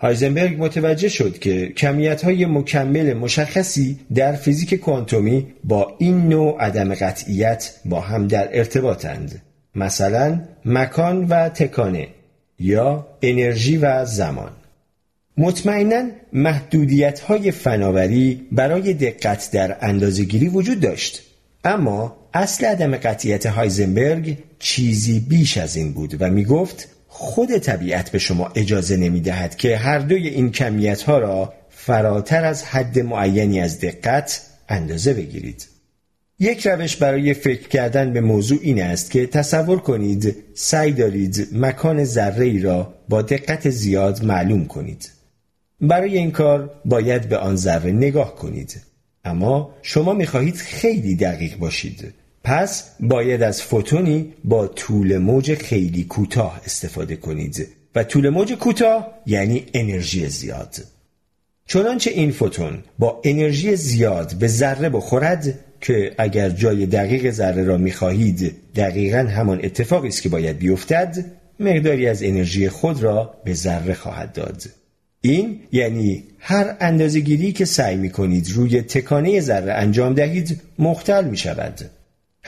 هایزنبرگ 0.02 0.64
متوجه 0.64 1.10
شد 1.10 1.40
که 1.40 1.68
کمیت 1.68 2.22
های 2.22 2.46
مکمل 2.46 3.14
مشخصی 3.14 4.00
در 4.16 4.32
فیزیک 4.32 4.74
کوانتومی 4.74 5.48
با 5.64 5.96
این 5.98 6.28
نوع 6.28 6.58
عدم 6.60 6.96
قطعیت 6.96 7.74
با 7.86 8.00
هم 8.00 8.28
در 8.28 8.58
ارتباطند. 8.58 9.42
مثلا 9.76 10.42
مکان 10.66 11.26
و 11.26 11.50
تکانه 11.50 12.08
یا 12.60 13.08
انرژی 13.22 13.78
و 13.78 14.06
زمان. 14.06 14.52
مطمئنا 15.38 16.04
محدودیت 16.34 17.20
های 17.20 17.52
فناوری 17.52 18.48
برای 18.52 18.94
دقت 18.94 19.50
در 19.52 19.78
اندازهگیری 19.82 20.50
وجود 20.50 20.80
داشت 20.80 21.22
اما 21.64 22.18
اصل 22.34 22.66
عدم 22.66 22.98
قطعیت 22.98 23.46
هایزنبرگ 23.46 24.38
چیزی 24.60 25.20
بیش 25.20 25.58
از 25.58 25.76
این 25.76 25.94
بود 25.94 26.16
و 26.20 26.30
می 26.30 26.46
گفت 26.46 26.88
خود 27.22 27.58
طبیعت 27.58 28.10
به 28.10 28.20
شما 28.20 28.52
اجازه 28.56 28.98
نمی 28.98 29.22
دهد 29.22 29.56
که 29.56 29.78
هر 29.78 30.00
دوی 30.00 30.28
این 30.28 30.52
کمیت 30.52 31.02
ها 31.02 31.18
را 31.18 31.54
فراتر 31.70 32.46
از 32.46 32.64
حد 32.64 33.00
معینی 33.00 33.60
از 33.60 33.80
دقت 33.80 34.42
اندازه 34.70 35.14
بگیرید. 35.14 35.68
یک 36.40 36.68
روش 36.68 36.96
برای 36.96 37.34
فکر 37.34 37.68
کردن 37.68 38.14
به 38.14 38.22
موضوع 38.22 38.60
این 38.62 38.82
است 38.84 39.12
که 39.12 39.28
تصور 39.28 39.80
کنید 39.80 40.36
سعی 40.54 40.92
دارید 40.92 41.48
مکان 41.54 42.04
ذره 42.04 42.46
ای 42.46 42.60
را 42.60 42.94
با 43.10 43.22
دقت 43.22 43.70
زیاد 43.70 44.24
معلوم 44.24 44.66
کنید. 44.66 45.12
برای 45.82 46.18
این 46.18 46.32
کار 46.32 46.72
باید 46.86 47.30
به 47.30 47.38
آن 47.38 47.56
ذره 47.56 47.92
نگاه 47.92 48.36
کنید 48.36 48.82
اما 49.26 49.76
شما 49.82 50.14
می‌خواهید 50.14 50.56
خیلی 50.56 51.16
دقیق 51.16 51.58
باشید 51.58 52.14
پس 52.44 52.84
باید 53.00 53.44
از 53.44 53.62
فوتونی 53.62 54.34
با 54.44 54.68
طول 54.68 55.18
موج 55.18 55.54
خیلی 55.54 56.04
کوتاه 56.04 56.62
استفاده 56.66 57.16
کنید. 57.16 57.68
و 57.96 58.04
طول 58.04 58.30
موج 58.30 58.54
کوتاه 58.54 59.08
یعنی 59.26 59.66
انرژی 59.74 60.30
زیاد. 60.30 60.76
چنانچه 61.68 62.12
این 62.12 62.32
فوتون 62.32 62.84
با 63.00 63.22
انرژی 63.24 63.76
زیاد 63.76 64.34
به 64.34 64.48
ذره 64.48 64.90
بخورد 64.90 65.60
که 65.82 66.16
اگر 66.18 66.50
جای 66.50 66.86
دقیق 66.86 67.32
ذره 67.32 67.64
را 67.64 67.78
می‌خواهید 67.78 68.56
دقیقا 68.76 69.18
همان 69.18 69.60
اتفاقی 69.64 70.08
است 70.08 70.22
که 70.22 70.30
باید 70.30 70.58
بیفتد 70.58 71.26
مقداری 71.60 72.08
از 72.08 72.24
انرژی 72.24 72.70
خود 72.70 73.04
را 73.04 73.34
به 73.44 73.54
ذره 73.54 73.94
خواهد 73.94 74.34
داد. 74.34 74.64
این 75.22 75.60
یعنی 75.72 76.24
هر 76.40 76.76
اندازگیری 76.80 77.52
که 77.52 77.66
سعی 77.66 77.96
می 77.96 78.10
کنید 78.10 78.52
روی 78.52 78.82
تکانه 78.82 79.42
ذره 79.42 79.74
انجام 79.74 80.14
دهید 80.14 80.62
مختل 80.80 81.24
می 81.24 81.38
شود. 81.38 81.90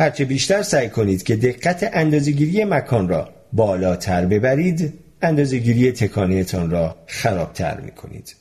هرچه 0.02 0.26
بیشتر 0.26 0.62
سعی 0.62 0.90
کنید 0.90 1.24
که 1.24 1.36
دقت 1.36 1.90
اندازگیری 1.94 2.66
مکان 2.66 3.08
را 3.08 3.30
بالاتر 3.54 4.26
ببرید 4.26 4.94
اندازگیری 5.22 5.92
تکانهتان 5.92 6.70
را 6.70 6.96
خرابتر 7.08 7.80
می 7.80 7.92
کنید. 7.92 8.36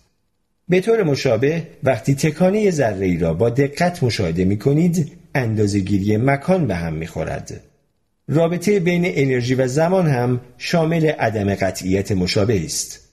به 0.69 0.81
طور 0.81 1.03
مشابه 1.03 1.63
وقتی 1.83 2.15
تکانه 2.15 2.71
ذره 2.71 3.07
ای 3.07 3.19
را 3.19 3.35
با 3.35 3.51
دقت 3.51 4.03
مشاهده 4.03 4.45
می 4.45 4.59
کنید 4.59 5.13
اندازگیری 5.35 6.17
مکان 6.17 6.67
به 6.67 6.75
هم 6.75 6.93
می 6.93 7.07
خورد. 7.07 7.61
رابطه 8.29 8.81
بین 8.81 9.03
انرژی 9.07 9.55
و 9.55 9.67
زمان 9.67 10.07
هم 10.07 10.41
شامل 10.59 11.07
عدم 11.07 11.55
قطعیت 11.55 12.13
مشابه 12.13 12.65
است. 12.65 13.10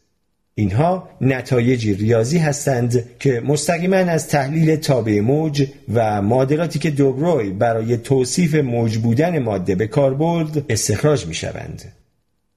اینها 0.59 1.09
نتایجی 1.21 1.93
ریاضی 1.93 2.37
هستند 2.37 3.03
که 3.19 3.41
مستقیما 3.45 3.95
از 3.95 4.27
تحلیل 4.27 4.75
تابع 4.75 5.19
موج 5.19 5.67
و 5.93 6.21
معادلاتی 6.21 6.79
که 6.79 6.91
دوبروی 6.91 7.49
برای 7.49 7.97
توصیف 7.97 8.55
موج 8.55 8.97
بودن 8.97 9.39
ماده 9.39 9.75
به 9.75 9.87
کار 9.87 10.13
برد 10.13 10.65
استخراج 10.69 11.25
می 11.25 11.33
شوند. 11.33 11.93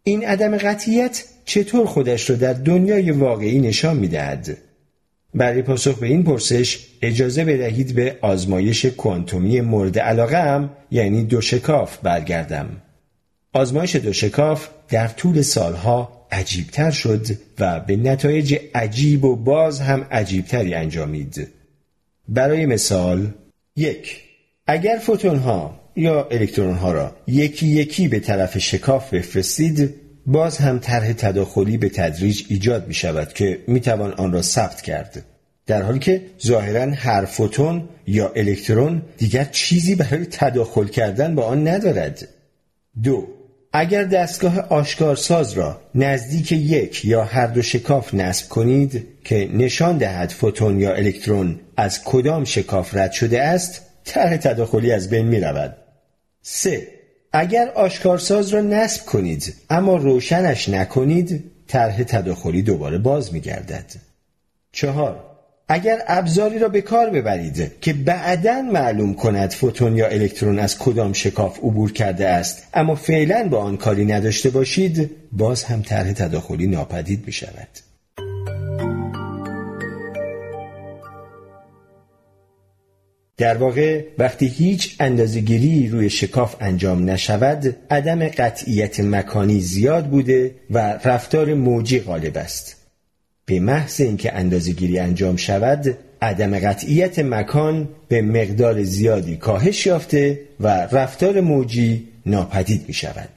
این 0.03 0.27
عدم 0.27 0.57
قطعیت 0.57 1.25
چطور 1.45 1.87
خودش 1.87 2.31
را 2.31 2.37
در 2.37 2.53
دنیای 2.53 3.11
واقعی 3.11 3.59
نشان 3.59 3.97
می 3.97 4.09
دهد؟ 4.09 4.57
برای 5.35 5.63
پاسخ 5.63 5.99
به 5.99 6.07
این 6.07 6.23
پرسش 6.23 6.87
اجازه 7.03 7.45
بدهید 7.45 7.95
به 7.95 8.17
آزمایش 8.21 8.87
کوانتومی 8.87 9.61
مورد 9.61 9.99
علاقه 9.99 10.43
هم 10.43 10.71
یعنی 10.91 11.25
دو 11.25 11.41
شکاف 11.41 11.99
برگردم. 11.99 12.69
آزمایش 13.53 13.97
دو 13.97 14.13
شکاف 14.13 14.69
در 14.89 15.09
طول 15.09 15.43
سالها 15.43 16.20
عجیبتر 16.33 16.91
شد 16.91 17.27
و 17.59 17.81
به 17.81 17.97
نتایج 17.97 18.57
عجیب 18.75 19.25
و 19.25 19.37
باز 19.37 19.81
هم 19.81 20.07
عجیبتری 20.11 20.75
انجامید. 20.75 21.49
برای 22.29 22.67
مثال 22.67 23.31
یک 23.77 24.23
اگر 24.67 24.99
فوتون 25.03 25.37
ها 25.37 25.81
یا 25.97 26.29
الکترون 26.31 26.75
ها 26.75 26.93
را 26.93 27.17
یکی 27.27 27.67
یکی 27.67 28.09
به 28.09 28.21
طرف 28.21 28.59
شکاف 28.59 29.15
بفرستید 29.15 29.95
باز 30.27 30.59
هم 30.59 30.79
طرح 30.79 31.13
تداخلی 31.13 31.77
به 31.77 31.89
تدریج 31.89 32.45
ایجاد 32.49 32.89
می 32.89 32.95
شود 32.95 33.33
که 33.33 33.59
می 33.67 33.81
توان 33.81 34.13
آن 34.13 34.33
را 34.33 34.43
ثبت 34.43 34.83
کرد 34.83 35.25
در 35.67 35.83
حالی 35.83 35.99
که 35.99 36.23
ظاهرا 36.47 36.95
هر 36.95 37.25
فوتون 37.25 37.89
یا 38.07 38.33
الکترون 38.37 39.03
دیگر 39.19 39.45
چیزی 39.45 39.95
برای 39.95 40.27
تداخل 40.27 40.87
کردن 40.87 41.35
با 41.35 41.45
آن 41.45 41.69
ندارد 41.69 42.29
دو 43.03 43.29
اگر 43.73 44.05
دستگاه 44.05 44.61
آشکارساز 44.61 45.53
را 45.53 45.81
نزدیک 45.95 46.53
یک 46.53 47.05
یا 47.05 47.25
هر 47.25 47.47
دو 47.47 47.63
شکاف 47.63 48.15
نصب 48.15 48.49
کنید 48.49 49.07
که 49.25 49.51
نشان 49.53 49.99
دهد 49.99 50.31
فوتون 50.31 50.81
یا 50.81 50.95
الکترون 50.95 51.61
از 51.77 52.05
کدام 52.05 52.45
شکاف 52.45 52.97
رد 52.97 53.13
شده 53.13 53.43
است 53.43 53.83
طرح 54.05 54.37
تداخلی 54.37 54.93
از 54.93 55.11
بین 55.11 55.27
می 55.27 55.41
رود. 55.41 55.77
3. 56.43 56.87
اگر 57.33 57.69
آشکارساز 57.69 58.49
را 58.49 58.61
نصب 58.61 59.07
کنید 59.07 59.55
اما 59.71 59.97
روشنش 59.97 60.69
نکنید 60.69 61.45
طرح 61.69 62.03
تداخلی 62.03 62.63
دوباره 62.63 62.99
باز 62.99 63.33
می 63.35 63.41
گردد. 63.41 63.93
4. 64.73 65.30
اگر 65.73 66.03
ابزاری 66.07 66.59
را 66.59 66.69
به 66.69 66.81
کار 66.81 67.11
ببرید 67.11 67.73
که 67.81 67.93
بعدا 67.93 68.63
معلوم 68.63 69.15
کند 69.15 69.51
فوتون 69.51 69.97
یا 69.97 70.07
الکترون 70.07 70.59
از 70.59 70.79
کدام 70.79 71.13
شکاف 71.13 71.59
عبور 71.59 71.93
کرده 71.93 72.29
است 72.29 72.63
اما 72.75 72.95
فعلا 72.95 73.49
با 73.49 73.59
آن 73.59 73.77
کاری 73.77 74.05
نداشته 74.05 74.51
باشید 74.51 75.11
باز 75.33 75.65
هم 75.65 75.83
طرح 75.83 76.13
تداخلی 76.13 76.67
ناپدید 76.67 77.27
می 77.27 77.33
شود. 77.33 77.69
در 83.37 83.57
واقع 83.57 84.05
وقتی 84.19 84.47
هیچ 84.47 84.97
اندازگیری 85.01 85.89
روی 85.89 86.11
شکاف 86.11 86.57
انجام 86.61 87.11
نشود 87.11 87.77
عدم 87.91 88.29
قطعیت 88.29 89.01
مکانی 89.01 89.61
زیاد 89.61 90.07
بوده 90.07 90.55
و 90.71 90.79
رفتار 91.05 91.55
موجی 91.55 92.01
غالب 92.01 92.37
است 92.39 92.80
به 93.51 93.61
محض 93.61 94.01
اینکه 94.01 94.35
اندازگیری 94.35 94.99
انجام 94.99 95.37
شود 95.37 95.99
عدم 96.23 96.59
قطعیت 96.59 97.19
مکان 97.19 97.89
به 98.09 98.23
مقدار 98.23 98.83
زیادی 98.83 99.37
کاهش 99.37 99.87
یافته 99.87 100.41
و 100.61 100.69
رفتار 100.69 101.41
موجی 101.41 102.09
ناپدید 102.27 102.85
می 102.89 102.95
شود 102.95 103.31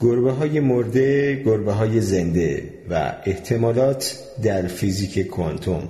گربه 0.00 0.32
های 0.32 0.60
مرده، 0.60 1.42
گربه 1.44 1.72
های 1.72 2.00
زنده 2.00 2.62
و 2.90 3.12
احتمالات 3.24 4.18
در 4.42 4.66
فیزیک 4.66 5.18
کوانتوم 5.18 5.88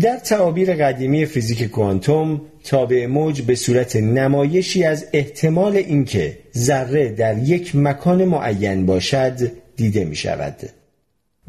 در 0.00 0.16
تعابیر 0.16 0.74
قدیمی 0.74 1.26
فیزیک 1.26 1.64
کوانتوم 1.64 2.40
تابع 2.64 3.06
موج 3.06 3.42
به 3.42 3.54
صورت 3.54 3.96
نمایشی 3.96 4.84
از 4.84 5.06
احتمال 5.12 5.76
اینکه 5.76 6.38
ذره 6.56 7.08
در 7.08 7.38
یک 7.38 7.76
مکان 7.76 8.24
معین 8.24 8.86
باشد 8.86 9.52
دیده 9.76 10.04
می 10.04 10.16
شود. 10.16 10.79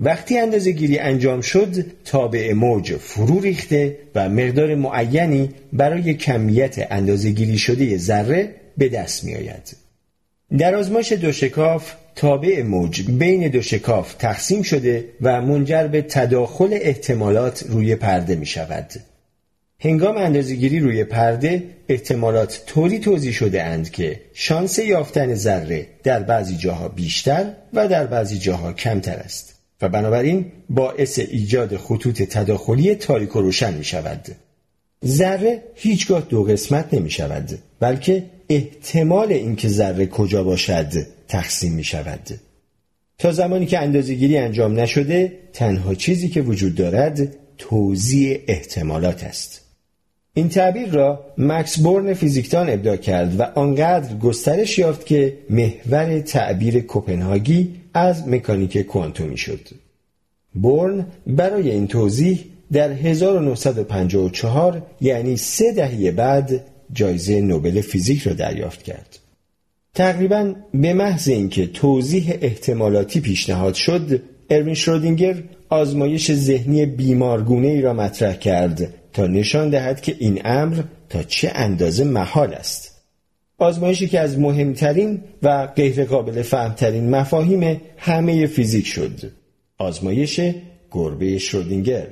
وقتی 0.03 0.37
اندازه 0.37 0.71
گیری 0.71 0.99
انجام 0.99 1.41
شد 1.41 1.85
تابع 2.05 2.53
موج 2.53 2.93
فرو 2.93 3.39
ریخته 3.39 3.97
و 4.15 4.29
مقدار 4.29 4.75
معینی 4.75 5.49
برای 5.73 6.13
کمیت 6.13 6.91
اندازه 6.91 7.29
گیری 7.29 7.57
شده 7.57 7.97
ذره 7.97 8.55
به 8.77 8.89
دست 8.89 9.23
می 9.23 9.35
آید. 9.35 9.77
در 10.57 10.75
آزمایش 10.75 11.11
دو 11.11 11.31
شکاف 11.31 11.93
تابع 12.15 12.63
موج 12.63 13.01
بین 13.01 13.47
دو 13.47 13.61
شکاف 13.61 14.13
تقسیم 14.13 14.61
شده 14.61 15.05
و 15.21 15.41
منجر 15.41 15.87
به 15.87 16.01
تداخل 16.01 16.79
احتمالات 16.81 17.63
روی 17.69 17.95
پرده 17.95 18.35
می 18.35 18.45
شود. 18.45 18.91
هنگام 19.79 20.17
اندازگیری 20.17 20.79
روی 20.79 21.03
پرده 21.03 21.63
احتمالات 21.89 22.63
طوری 22.65 22.99
توضیح 22.99 23.33
شده 23.33 23.63
اند 23.63 23.91
که 23.91 24.19
شانس 24.33 24.79
یافتن 24.79 25.35
ذره 25.35 25.87
در 26.03 26.19
بعضی 26.19 26.57
جاها 26.57 26.87
بیشتر 26.87 27.53
و 27.73 27.87
در 27.87 28.07
بعضی 28.07 28.37
جاها 28.37 28.73
کمتر 28.73 29.15
است 29.15 29.61
و 29.82 29.89
بنابراین 29.89 30.46
باعث 30.70 31.20
ایجاد 31.20 31.78
خطوط 31.78 32.22
تداخلی 32.22 32.96
تاریک 32.96 33.36
و 33.36 33.41
روشن 33.41 33.74
می 33.74 33.84
شود. 33.84 34.28
ذره 35.06 35.63
هیچگاه 35.76 36.22
دو 36.30 36.44
قسمت 36.44 36.94
نمی 36.94 37.10
شود 37.10 37.60
بلکه 37.80 38.24
احتمال 38.50 39.32
اینکه 39.32 39.67
ذره 39.67 40.06
کجا 40.08 40.44
باشد 40.44 40.91
تقسیم 41.28 41.74
می 41.74 41.84
شود. 41.84 42.39
تا 43.17 43.32
زمانی 43.32 43.65
که 43.65 43.80
اندازگیری 43.80 44.38
انجام 44.38 44.80
نشده 44.80 45.39
تنها 45.54 45.96
چیزی 45.96 46.30
که 46.30 46.41
وجود 46.41 46.76
دارد 46.76 47.36
توزیع 47.58 48.39
احتمالات 48.48 49.24
است. 49.24 49.62
این 50.34 50.50
تعبیر 50.50 50.89
را 50.89 51.26
مکس 51.38 51.80
بورن 51.80 52.13
فیزیکدان 52.13 52.70
ابداع 52.70 52.96
کرد 52.96 53.39
و 53.39 53.44
آنقدر 53.44 54.15
گسترش 54.15 54.80
یافت 54.80 55.06
که 55.06 55.38
محور 55.50 56.20
تعبیر 56.20 56.80
کوپنهاگی 56.80 57.76
از 57.94 58.28
مکانیک 58.28 58.78
کوانتومی 58.78 59.38
شد. 59.38 59.60
بورن 60.54 61.06
برای 61.28 61.72
این 61.72 61.88
توضیح 61.88 62.46
در 62.72 62.91
1954 62.91 64.82
یعنی 65.02 65.38
سه 65.38 65.72
دهه 65.72 66.12
بعد 66.12 66.65
جایزه 66.94 67.41
نوبل 67.41 67.82
فیزیک 67.82 68.22
را 68.22 68.34
دریافت 68.34 68.84
کرد. 68.84 69.20
تقریبا 69.94 70.54
به 70.74 70.94
محض 70.94 71.30
اینکه 71.30 71.67
توضیح 71.67 72.38
احتمالاتی 72.41 73.20
پیشنهاد 73.20 73.74
شد 73.74 74.22
اروین 74.50 74.76
شرودینگر 74.76 75.44
آزمایش 75.70 76.34
ذهنی 76.34 76.86
بیمارگونه 76.86 77.67
ای 77.67 77.82
را 77.82 77.94
مطرح 77.94 78.36
کرد 78.36 78.94
تا 79.13 79.28
نشان 79.28 79.69
دهد 79.69 80.02
که 80.02 80.15
این 80.19 80.41
امر 80.45 80.82
تا 81.10 81.24
چه 81.24 81.52
اندازه 81.56 82.04
محال 82.04 82.54
است. 82.54 82.91
آزمایشی 83.58 84.08
که 84.08 84.19
از 84.19 84.39
مهمترین 84.39 85.21
و 85.43 85.67
غیرقابل 85.67 86.41
فهمترین 86.41 87.10
مفاهیم 87.10 87.82
همه 87.97 88.47
فیزیک 88.47 88.88
شد. 88.88 89.32
آزمایش 89.78 90.41
گربه 90.91 91.38
شرودینگر. 91.38 92.08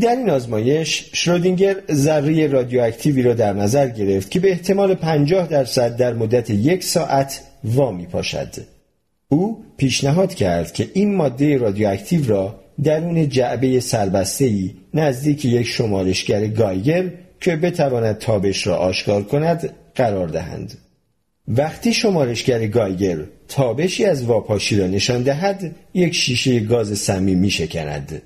در 0.00 0.16
این 0.16 0.30
آزمایش 0.30 1.10
شرودینگر 1.12 1.76
ذره 1.92 2.46
رادیواکتیوی 2.46 3.22
را 3.22 3.34
در 3.34 3.52
نظر 3.52 3.88
گرفت 3.88 4.30
که 4.30 4.40
به 4.40 4.50
احتمال 4.50 4.94
50 4.94 5.48
درصد 5.48 5.96
در 5.96 6.14
مدت 6.14 6.50
یک 6.50 6.84
ساعت 6.84 7.40
وامی 7.64 8.06
پاشد. 8.06 8.48
او 9.28 9.64
پیشنهاد 9.76 10.34
کرد 10.34 10.72
که 10.72 10.90
این 10.94 11.14
ماده 11.14 11.56
رادیواکتیو 11.56 12.28
را 12.28 12.61
درون 12.82 13.28
جعبه 13.28 13.80
سربسته 13.80 14.70
نزدیک 14.94 15.44
یک 15.44 15.66
شمارشگر 15.66 16.46
گایگر 16.46 17.10
که 17.40 17.56
بتواند 17.56 18.18
تابش 18.18 18.66
را 18.66 18.76
آشکار 18.76 19.22
کند 19.22 19.74
قرار 19.94 20.28
دهند. 20.28 20.78
وقتی 21.48 21.92
شمارشگر 21.92 22.66
گایگر 22.66 23.18
تابشی 23.48 24.04
از 24.04 24.24
واپاشی 24.24 24.76
را 24.76 24.86
نشان 24.86 25.22
دهد 25.22 25.74
یک 25.94 26.14
شیشه 26.14 26.60
گاز 26.60 26.98
سمی 26.98 27.34
می 27.34 27.50
شکند. 27.50 28.22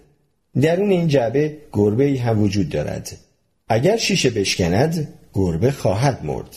درون 0.60 0.90
این 0.90 1.08
جعبه 1.08 1.56
گربه 1.72 2.04
ای 2.04 2.16
هم 2.16 2.42
وجود 2.42 2.68
دارد 2.68 3.16
اگر 3.68 3.96
شیشه 3.96 4.30
بشکند 4.30 5.08
گربه 5.34 5.70
خواهد 5.70 6.24
مرد 6.24 6.56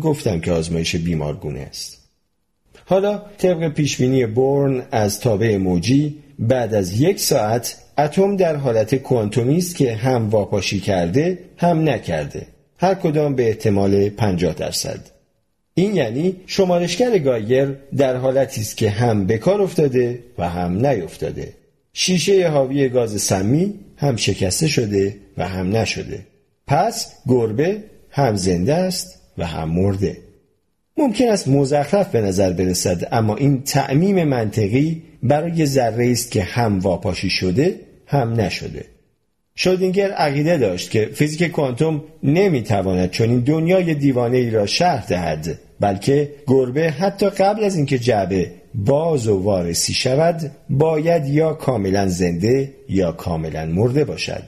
گفتم 0.00 0.40
که 0.40 0.52
آزمایش 0.52 0.96
بیمارگونه 0.96 1.60
است 1.60 1.98
حالا 2.84 3.22
طبق 3.38 3.68
پیشبینی 3.68 4.26
بورن 4.26 4.82
از 4.90 5.20
تابع 5.20 5.56
موجی 5.56 6.18
بعد 6.38 6.74
از 6.74 7.00
یک 7.00 7.20
ساعت 7.20 7.76
اتم 7.98 8.36
در 8.36 8.56
حالت 8.56 8.94
کوانتومی 8.94 9.56
است 9.56 9.76
که 9.76 9.94
هم 9.94 10.30
واپاشی 10.30 10.80
کرده 10.80 11.38
هم 11.56 11.88
نکرده. 11.88 12.46
هر 12.78 12.94
کدام 12.94 13.34
به 13.34 13.48
احتمال 13.48 14.08
50 14.08 14.54
درصد. 14.54 15.00
این 15.74 15.96
یعنی 15.96 16.36
شمارشگر 16.46 17.18
گایر 17.18 17.76
در 17.96 18.16
حالتی 18.16 18.60
است 18.60 18.76
که 18.76 18.90
هم 18.90 19.26
به 19.26 19.38
کار 19.38 19.62
افتاده 19.62 20.18
و 20.38 20.48
هم 20.48 20.86
نیفتاده. 20.86 21.52
شیشه 21.92 22.48
حاوی 22.48 22.88
گاز 22.88 23.22
سمی 23.22 23.74
هم 23.96 24.16
شکسته 24.16 24.68
شده 24.68 25.16
و 25.36 25.48
هم 25.48 25.76
نشده. 25.76 26.26
پس 26.66 27.12
گربه 27.28 27.82
هم 28.10 28.36
زنده 28.36 28.74
است 28.74 29.20
و 29.38 29.46
هم 29.46 29.70
مرده. 29.70 30.16
ممکن 30.96 31.28
است 31.28 31.48
مزخرف 31.48 32.10
به 32.10 32.20
نظر 32.20 32.52
برسد 32.52 33.08
اما 33.12 33.36
این 33.36 33.62
تعمیم 33.62 34.24
منطقی 34.24 35.02
برای 35.22 35.66
ذره 35.66 36.10
است 36.10 36.30
که 36.30 36.42
هم 36.42 36.78
واپاشی 36.78 37.30
شده 37.30 37.80
هم 38.06 38.40
نشده. 38.40 38.84
شودینگر 39.54 40.10
عقیده 40.10 40.58
داشت 40.58 40.90
که 40.90 41.10
فیزیک 41.14 41.50
کوانتوم 41.50 42.02
نمی‌تواند 42.22 43.10
چنین 43.10 43.40
دنیای 43.40 43.94
دیوانه 43.94 44.36
ای 44.36 44.50
را 44.50 44.66
شرح 44.66 45.06
دهد 45.06 45.58
بلکه 45.80 46.34
گربه 46.46 46.90
حتی 46.90 47.30
قبل 47.30 47.64
از 47.64 47.76
اینکه 47.76 47.98
جعبه 47.98 48.50
باز 48.74 49.28
و 49.28 49.42
وارسی 49.42 49.92
شود 49.92 50.50
باید 50.70 51.26
یا 51.26 51.52
کاملا 51.52 52.08
زنده 52.08 52.74
یا 52.88 53.12
کاملا 53.12 53.66
مرده 53.66 54.04
باشد. 54.04 54.44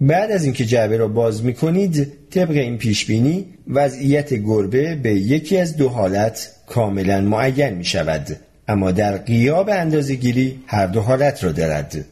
بعد 0.00 0.30
از 0.30 0.44
اینکه 0.44 0.64
جعبه 0.64 0.96
را 0.96 1.08
باز 1.08 1.44
می 1.44 1.54
کنید 1.54 2.12
طبق 2.30 2.50
این 2.50 2.78
پیش 2.78 3.06
بینی 3.06 3.46
وضعیت 3.66 4.34
گربه 4.34 4.94
به 4.94 5.14
یکی 5.14 5.56
از 5.56 5.76
دو 5.76 5.88
حالت 5.88 6.50
کاملا 6.66 7.20
معین 7.20 7.70
می 7.74 7.84
شود 7.84 8.36
اما 8.68 8.90
در 8.90 9.16
قیاب 9.16 9.68
اندازه 9.68 10.14
گیری 10.14 10.60
هر 10.66 10.86
دو 10.86 11.00
حالت 11.00 11.44
را 11.44 11.52
دارد 11.52 12.04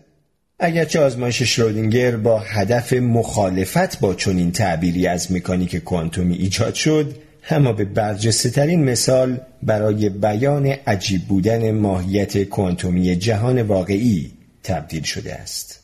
اگرچه 0.59 1.01
آزمایش 1.01 1.42
شرودینگر 1.42 2.16
با 2.16 2.38
هدف 2.38 2.92
مخالفت 2.92 4.01
با 4.01 4.14
چنین 4.14 4.53
تعبیری 4.53 5.07
از 5.07 5.33
مکانیک 5.33 5.77
کوانتومی 5.77 6.35
ایجاد 6.35 6.75
شد 6.75 7.14
اما 7.51 7.73
به 7.73 7.85
برجسته 7.85 8.51
ترین 8.51 8.85
مثال 8.85 9.40
برای 9.62 10.09
بیان 10.09 10.66
عجیب 10.66 11.23
بودن 11.23 11.71
ماهیت 11.71 12.42
کوانتومی 12.42 13.16
جهان 13.16 13.62
واقعی 13.62 14.33
تبدیل 14.62 15.03
شده 15.03 15.35
است. 15.35 15.81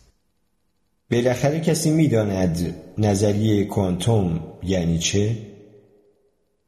بالاخره 1.10 1.60
کسی 1.60 1.90
می‌داند 1.90 2.74
نظریه 2.98 3.64
کوانتوم 3.64 4.40
یعنی 4.62 4.98
چه؟ 4.98 5.36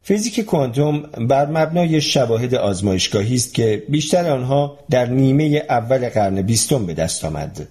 فیزیک 0.06 0.40
کوانتوم 0.40 1.02
بر 1.02 1.46
مبنای 1.46 2.00
شواهد 2.00 2.54
آزمایشگاهی 2.54 3.34
است 3.34 3.54
که 3.54 3.82
بیشتر 3.88 4.30
آنها 4.30 4.78
در 4.90 5.06
نیمه 5.06 5.62
اول 5.68 6.08
قرن 6.08 6.42
بیستم 6.42 6.86
به 6.86 6.94
دست 6.94 7.24
آمد. 7.24 7.68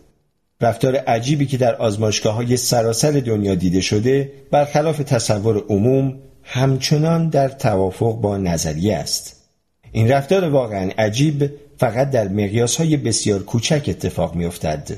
رفتار 0.61 0.95
عجیبی 0.95 1.45
که 1.45 1.57
در 1.57 1.75
آزمایشگاه 1.75 2.35
های 2.35 2.57
سراسر 2.57 3.11
دنیا 3.11 3.55
دیده 3.55 3.81
شده 3.81 4.31
برخلاف 4.51 4.97
تصور 4.97 5.63
عموم 5.69 6.19
همچنان 6.43 7.29
در 7.29 7.49
توافق 7.49 8.21
با 8.21 8.37
نظریه 8.37 8.95
است 8.95 9.43
این 9.91 10.11
رفتار 10.11 10.49
واقعا 10.49 10.91
عجیب 10.97 11.51
فقط 11.77 12.09
در 12.09 12.27
مقیاس 12.27 12.75
های 12.75 12.97
بسیار 12.97 13.43
کوچک 13.43 13.85
اتفاق 13.87 14.35
می 14.35 14.45
افتد. 14.45 14.91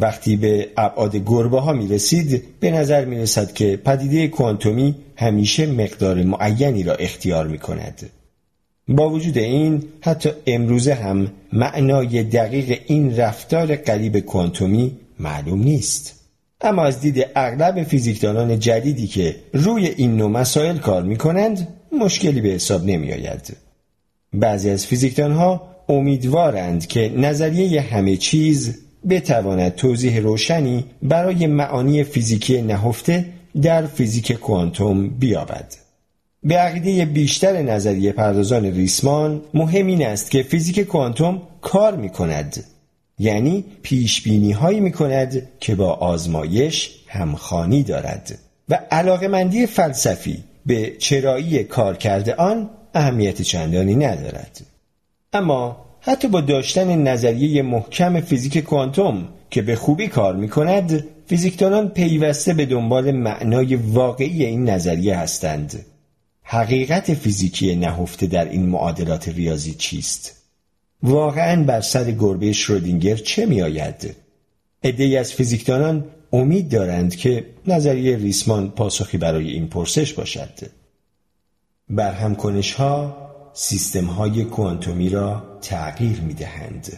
وقتی 0.00 0.36
به 0.36 0.68
ابعاد 0.76 1.16
گربه 1.16 1.60
ها 1.60 1.72
می 1.72 1.88
رسید 1.88 2.44
به 2.60 2.70
نظر 2.70 3.04
می 3.04 3.18
رسد 3.18 3.52
که 3.52 3.76
پدیده 3.76 4.28
کوانتومی 4.28 4.94
همیشه 5.16 5.66
مقدار 5.66 6.22
معینی 6.22 6.82
را 6.82 6.94
اختیار 6.94 7.46
می 7.46 7.58
کند. 7.58 8.10
با 8.88 9.10
وجود 9.10 9.38
این 9.38 9.82
حتی 10.00 10.30
امروزه 10.46 10.94
هم 10.94 11.32
معنای 11.52 12.22
دقیق 12.22 12.80
این 12.86 13.16
رفتار 13.16 13.76
قریب 13.76 14.20
کوانتومی 14.20 14.96
معلوم 15.18 15.62
نیست. 15.62 16.20
اما 16.60 16.84
از 16.84 17.00
دید 17.00 17.26
اغلب 17.36 17.82
فیزیکدانان 17.82 18.58
جدیدی 18.58 19.06
که 19.06 19.36
روی 19.52 19.86
این 19.86 20.16
نوع 20.16 20.30
مسائل 20.30 20.78
کار 20.78 21.02
می 21.02 21.16
کنند 21.16 21.68
مشکلی 22.00 22.40
به 22.40 22.48
حساب 22.48 22.84
نمی 22.84 23.12
آید. 23.12 23.56
بعضی 24.32 24.70
از 24.70 24.86
فیزیکدانها 24.86 25.70
امیدوارند 25.88 26.86
که 26.86 27.12
نظریه 27.16 27.80
همه 27.80 28.16
چیز 28.16 28.78
بتواند 29.08 29.74
توضیح 29.74 30.20
روشنی 30.20 30.84
برای 31.02 31.46
معانی 31.46 32.04
فیزیکی 32.04 32.62
نهفته 32.62 33.26
در 33.62 33.86
فیزیک 33.86 34.32
کوانتوم 34.32 35.08
بیابد. 35.08 35.74
به 36.42 36.56
عقیده 36.56 37.04
بیشتر 37.04 37.62
نظریه 37.62 38.12
پردازان 38.12 38.64
ریسمان 38.64 39.42
مهم 39.54 39.86
این 39.86 40.06
است 40.06 40.30
که 40.30 40.42
فیزیک 40.42 40.80
کوانتوم 40.80 41.42
کار 41.60 41.96
می 41.96 42.10
کند 42.10 42.64
یعنی 43.18 43.64
پیش 43.82 44.22
بینی 44.22 44.52
هایی 44.52 44.80
می 44.80 44.92
کند 44.92 45.48
که 45.60 45.74
با 45.74 45.92
آزمایش 45.92 46.90
همخانی 47.06 47.82
دارد. 47.82 48.38
و 48.68 48.74
علاقمندی 48.90 49.66
فلسفی 49.66 50.44
به 50.66 50.96
چرایی 50.98 51.64
کار 51.64 51.96
کرده 51.96 52.34
آن 52.34 52.70
اهمیت 52.94 53.42
چندانی 53.42 53.94
ندارد. 53.94 54.60
اما 55.32 55.89
حتی 56.00 56.28
با 56.28 56.40
داشتن 56.40 57.02
نظریه 57.02 57.62
محکم 57.62 58.20
فیزیک 58.20 58.58
کوانتوم 58.58 59.28
که 59.50 59.62
به 59.62 59.76
خوبی 59.76 60.08
کار 60.08 60.36
می 60.36 60.48
کند 60.48 61.04
فیزیکدانان 61.26 61.88
پیوسته 61.88 62.54
به 62.54 62.66
دنبال 62.66 63.10
معنای 63.10 63.76
واقعی 63.76 64.44
این 64.44 64.70
نظریه 64.70 65.18
هستند 65.18 65.86
حقیقت 66.42 67.14
فیزیکی 67.14 67.76
نهفته 67.76 68.26
در 68.26 68.48
این 68.48 68.66
معادلات 68.66 69.28
ریاضی 69.28 69.74
چیست؟ 69.74 70.36
واقعا 71.02 71.64
بر 71.64 71.80
سر 71.80 72.10
گربه 72.10 72.52
شرودینگر 72.52 73.16
چه 73.16 73.46
می 73.46 73.62
آید؟ 73.62 74.16
ای 74.82 75.16
از 75.16 75.32
فیزیکدانان 75.32 76.04
امید 76.32 76.68
دارند 76.68 77.16
که 77.16 77.46
نظریه 77.66 78.16
ریسمان 78.16 78.70
پاسخی 78.70 79.18
برای 79.18 79.50
این 79.50 79.68
پرسش 79.68 80.12
باشد. 80.12 80.58
برهم 81.88 82.36
ها 82.78 83.16
سیستم 83.52 84.04
های 84.04 84.44
کوانتومی 84.44 85.08
را 85.08 85.49
تغییر 85.62 86.20
می 86.20 86.34
دهند. 86.34 86.92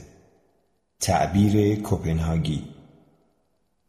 تعبیر 1.01 1.81
کوپنهاگی 1.81 2.63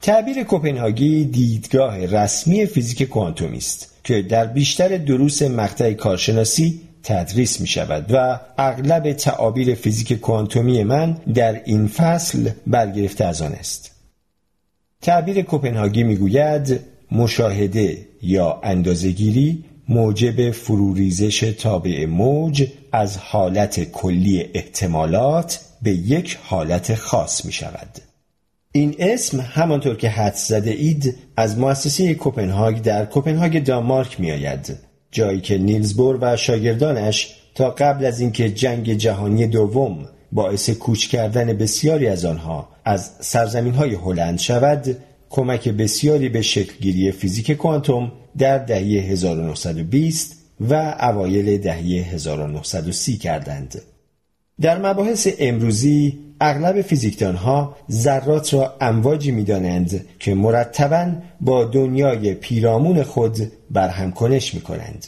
تعبیر 0.02 0.44
کوپنهاگی 0.44 1.26
دیدگاه 1.26 2.06
رسمی 2.06 2.66
فیزیک 2.66 3.04
کوانتومی 3.04 3.58
است 3.58 3.94
که 4.04 4.22
در 4.22 4.46
بیشتر 4.46 4.98
دروس 4.98 5.42
مقطع 5.42 5.94
کارشناسی 5.94 6.82
تدریس 7.04 7.62
می 7.62 7.68
شود 7.68 8.06
و 8.10 8.40
اغلب 8.58 9.14
تعابیر 9.14 9.76
فیزیک 9.76 10.14
کوانتومی 10.14 10.84
من 10.84 11.18
در 11.34 11.62
این 11.66 11.88
فصل 11.88 12.50
برگرفته 12.68 13.26
از 13.26 13.42
آن 13.42 13.52
است. 13.52 13.92
تعبیر 15.02 15.42
کوپنهاگی 15.42 16.04
می 16.04 16.16
گوید 16.16 16.80
مشاهده 17.12 18.08
یا 18.22 18.62
اندازگیری 18.64 19.66
موجب 19.90 20.52
فروریزش 20.52 21.40
تابع 21.40 22.06
موج 22.06 22.68
از 22.92 23.18
حالت 23.18 23.84
کلی 23.84 24.50
احتمالات 24.54 25.60
به 25.82 25.92
یک 25.92 26.38
حالت 26.44 26.96
خاص 26.96 27.46
می 27.46 27.52
شود. 27.52 27.90
این 28.72 28.96
اسم 29.00 29.40
همانطور 29.40 29.96
که 29.96 30.10
حد 30.10 30.34
زده 30.34 30.72
اید 30.72 31.18
از 31.38 31.58
مؤسسه 31.58 32.14
کوپنهاگ 32.14 32.82
در 32.82 33.06
کوپنهاگ 33.06 33.64
دانمارک 33.64 34.20
می 34.20 34.32
آید 34.32 34.78
جایی 35.12 35.42
که 35.42 35.58
نیلز 35.58 35.94
بور 35.94 36.18
و 36.22 36.38
شاگردانش 36.38 37.36
تا 37.56 37.70
قبل 37.70 38.06
از 38.06 38.20
اینکه 38.20 38.50
جنگ 38.50 38.94
جهانی 38.94 39.48
دوم 39.48 40.06
باعث 40.32 40.70
کوچ 40.70 41.08
کردن 41.08 41.54
بسیاری 41.54 42.08
از 42.08 42.26
آنها 42.26 42.70
از 42.86 43.12
سرزمین 43.20 43.74
های 43.74 43.96
هلند 43.96 44.40
شود 44.40 44.98
کمک 45.36 45.70
بسیاری 45.70 46.30
به 46.30 46.42
شکلگیری 46.42 47.12
فیزیک 47.12 47.52
کوانتوم 47.52 48.12
در 48.38 48.58
دهه 48.58 48.80
1920 48.80 50.36
و 50.62 50.96
اوایل 51.00 51.58
دهه 51.58 52.14
1930 52.14 53.18
کردند. 53.18 53.82
در 54.62 54.78
مباحث 54.90 55.28
امروزی 55.40 56.20
اغلب 56.42 56.82
فیزیکدان 56.82 57.36
ها 57.36 57.78
ذرات 57.92 58.54
را 58.54 58.78
امواجی 58.82 59.32
می 59.32 59.44
دانند 59.44 60.06
که 60.20 60.34
مرتبا 60.34 61.12
با 61.42 61.66
دنیای 61.66 62.34
پیرامون 62.34 63.04
خود 63.04 63.52
برهمکنش 63.72 64.54
می 64.54 64.62
کنند. 64.62 65.06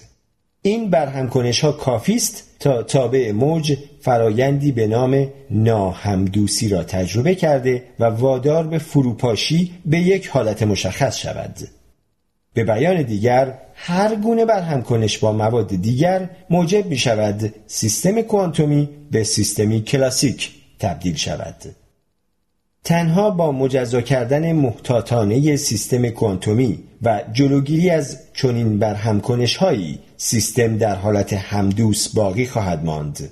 این 0.61 0.89
برهمکنش 0.89 1.63
ها 1.63 1.71
کافی 1.71 2.15
است 2.15 2.43
تا 2.59 2.83
تابع 2.83 3.31
موج 3.31 3.77
فرایندی 4.01 4.71
به 4.71 4.87
نام 4.87 5.27
ناهمدوسی 5.51 6.69
را 6.69 6.83
تجربه 6.83 7.35
کرده 7.35 7.83
و 7.99 8.05
وادار 8.05 8.67
به 8.67 8.77
فروپاشی 8.77 9.71
به 9.85 9.99
یک 9.99 10.27
حالت 10.27 10.63
مشخص 10.63 11.17
شود. 11.17 11.55
به 12.53 12.63
بیان 12.63 13.01
دیگر 13.01 13.57
هر 13.73 14.15
گونه 14.15 14.45
برهمکنش 14.45 15.17
با 15.17 15.31
مواد 15.31 15.67
دیگر 15.67 16.29
موجب 16.49 16.85
می 16.85 16.97
شود 16.97 17.53
سیستم 17.67 18.21
کوانتومی 18.21 18.89
به 19.11 19.23
سیستمی 19.23 19.81
کلاسیک 19.81 20.51
تبدیل 20.79 21.15
شود 21.15 21.55
تنها 22.85 23.29
با 23.29 23.51
مجزا 23.51 24.01
کردن 24.01 24.51
محتاطانه 24.51 25.55
سیستم 25.55 26.09
کوانتومی 26.09 26.79
و 27.01 27.21
جلوگیری 27.33 27.89
از 27.89 28.19
چنین 28.33 28.79
برهمکنش 28.79 29.55
هایی 29.55 29.99
سیستم 30.17 30.77
در 30.77 30.95
حالت 30.95 31.33
همدوس 31.33 32.09
باقی 32.15 32.45
خواهد 32.45 32.85
ماند 32.85 33.29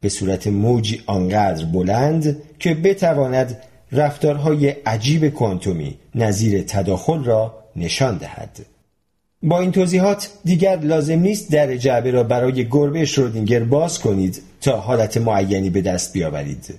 به 0.00 0.08
صورت 0.08 0.46
موجی 0.46 1.02
آنقدر 1.06 1.64
بلند 1.64 2.36
که 2.58 2.74
بتواند 2.74 3.62
رفتارهای 3.92 4.68
عجیب 4.68 5.28
کوانتومی 5.28 5.98
نظیر 6.14 6.62
تداخل 6.62 7.24
را 7.24 7.54
نشان 7.76 8.16
دهد. 8.16 8.66
با 9.42 9.60
این 9.60 9.72
توضیحات 9.72 10.30
دیگر 10.44 10.76
لازم 10.76 11.18
نیست 11.18 11.52
در 11.52 11.76
جعبه 11.76 12.10
را 12.10 12.22
برای 12.22 12.68
گربه 12.68 13.04
شرودینگر 13.04 13.64
باز 13.64 13.98
کنید 13.98 14.42
تا 14.60 14.80
حالت 14.80 15.16
معینی 15.16 15.70
به 15.70 15.82
دست 15.82 16.12
بیاورید. 16.12 16.74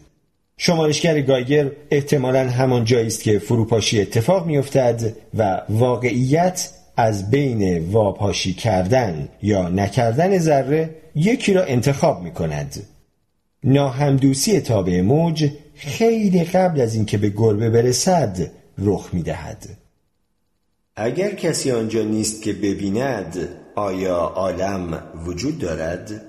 شمارشگر 0.58 1.22
گایگر 1.22 1.72
احتمالا 1.91 2.50
همان 2.50 2.86
جایی 2.86 3.08
است 3.08 3.24
که 3.24 3.39
فروپاشی 3.39 4.02
اتفاق 4.02 4.46
میافتد 4.46 5.13
و 5.34 5.62
واقعیت 5.70 6.70
از 6.98 7.32
بین 7.32 7.89
واپاشی 7.91 8.54
کردن 8.54 9.30
یا 9.41 9.70
نکردن 9.70 10.38
ذره 10.38 10.89
یکی 11.15 11.54
را 11.54 11.63
انتخاب 11.63 12.24
می 12.24 12.32
کند. 12.32 12.88
ناهمدوسی 13.63 14.60
تابع 14.60 15.02
موج 15.02 15.52
خیلی 15.76 16.44
قبل 16.44 16.82
از 16.82 16.96
اینکه 16.96 17.18
به 17.18 17.30
گربه 17.30 17.70
برسد 17.70 18.52
رخ 18.78 19.10
می 19.13 19.24
دهد. 19.24 19.68
اگر 20.96 21.34
کسی 21.34 21.72
آنجا 21.72 22.02
نیست 22.02 22.41
که 22.41 22.54
ببیند 22.54 23.50
آیا 23.76 24.18
عالم 24.18 25.04
وجود 25.26 25.60
دارد؟ 25.60 26.22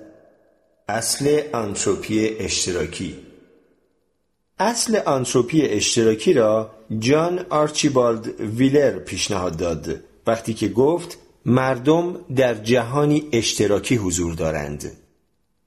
اصل 0.89 1.41
آنتروپی 1.53 2.29
اشتراکی 2.41 3.26
اصل 4.59 4.97
آنتروپی 4.97 5.62
اشتراکی 5.62 6.33
را 6.33 6.71
جان 6.99 7.47
آرچیبالد 7.51 8.40
ویلر 8.40 8.99
پیشنهاد 8.99 9.57
داد 9.57 10.01
وقتی 10.27 10.55
که 10.55 10.69
گفت 10.69 11.19
مردم 11.47 12.16
در 12.37 12.55
جهانی 12.55 13.29
اشتراکی 13.33 13.95
حضور 13.97 14.35
دارند. 14.35 14.92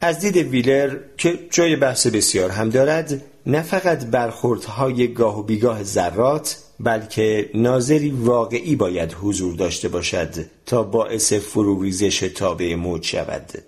از 0.01 0.19
دید 0.19 0.37
ویلر 0.37 0.97
که 1.17 1.39
جای 1.51 1.75
بحث 1.75 2.07
بسیار 2.07 2.49
هم 2.49 2.69
دارد 2.69 3.21
نه 3.45 3.61
فقط 3.61 4.05
برخوردهای 4.05 5.13
گاه 5.13 5.39
و 5.39 5.43
بیگاه 5.43 5.83
ذرات 5.83 6.57
بلکه 6.79 7.49
ناظری 7.53 8.09
واقعی 8.09 8.75
باید 8.75 9.13
حضور 9.13 9.55
داشته 9.55 9.87
باشد 9.89 10.45
تا 10.65 10.83
باعث 10.83 11.33
فروریزش 11.33 12.19
تابع 12.19 12.75
موج 12.75 13.05
شود. 13.05 13.63